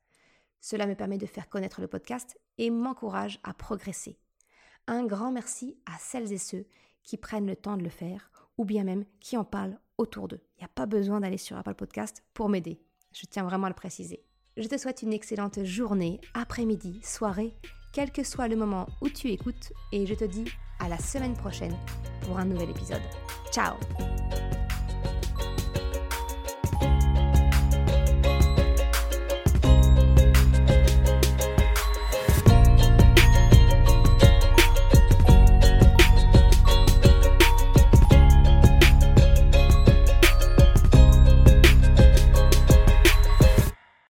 Cela 0.61 0.87
me 0.87 0.94
permet 0.94 1.18
de 1.18 1.26
faire 1.26 1.48
connaître 1.48 1.80
le 1.80 1.88
podcast 1.88 2.38
et 2.59 2.70
m'encourage 2.70 3.40
à 3.42 3.54
progresser. 3.54 4.18
Un 4.87 5.04
grand 5.07 5.33
merci 5.33 5.78
à 5.87 5.98
celles 5.98 6.33
et 6.33 6.38
ceux 6.38 6.66
qui 7.02 7.16
prennent 7.16 7.46
le 7.46 7.57
temps 7.57 7.76
de 7.76 7.83
le 7.83 7.90
faire 7.90 8.30
ou 8.58 8.64
bien 8.64 8.84
même 8.84 9.04
qui 9.20 9.36
en 9.36 9.44
parlent 9.44 9.78
autour 9.98 10.28
d'eux. 10.28 10.40
Il 10.56 10.60
n'y 10.60 10.64
a 10.64 10.72
pas 10.74 10.86
besoin 10.86 11.20
d'aller 11.20 11.38
sur 11.38 11.56
Apple 11.56 11.74
Podcast 11.74 12.24
pour 12.34 12.48
m'aider. 12.48 12.80
Je 13.12 13.26
tiens 13.26 13.44
vraiment 13.44 13.66
à 13.66 13.70
le 13.70 13.74
préciser. 13.74 14.24
Je 14.56 14.68
te 14.68 14.78
souhaite 14.78 15.02
une 15.02 15.12
excellente 15.12 15.64
journée, 15.64 16.20
après-midi, 16.34 17.00
soirée, 17.02 17.54
quel 17.92 18.10
que 18.10 18.24
soit 18.24 18.48
le 18.48 18.56
moment 18.56 18.86
où 19.02 19.08
tu 19.08 19.30
écoutes, 19.30 19.72
et 19.92 20.06
je 20.06 20.14
te 20.14 20.24
dis 20.24 20.44
à 20.80 20.88
la 20.88 20.98
semaine 20.98 21.34
prochaine 21.34 21.76
pour 22.22 22.38
un 22.38 22.44
nouvel 22.44 22.70
épisode. 22.70 23.02
Ciao 23.52 23.74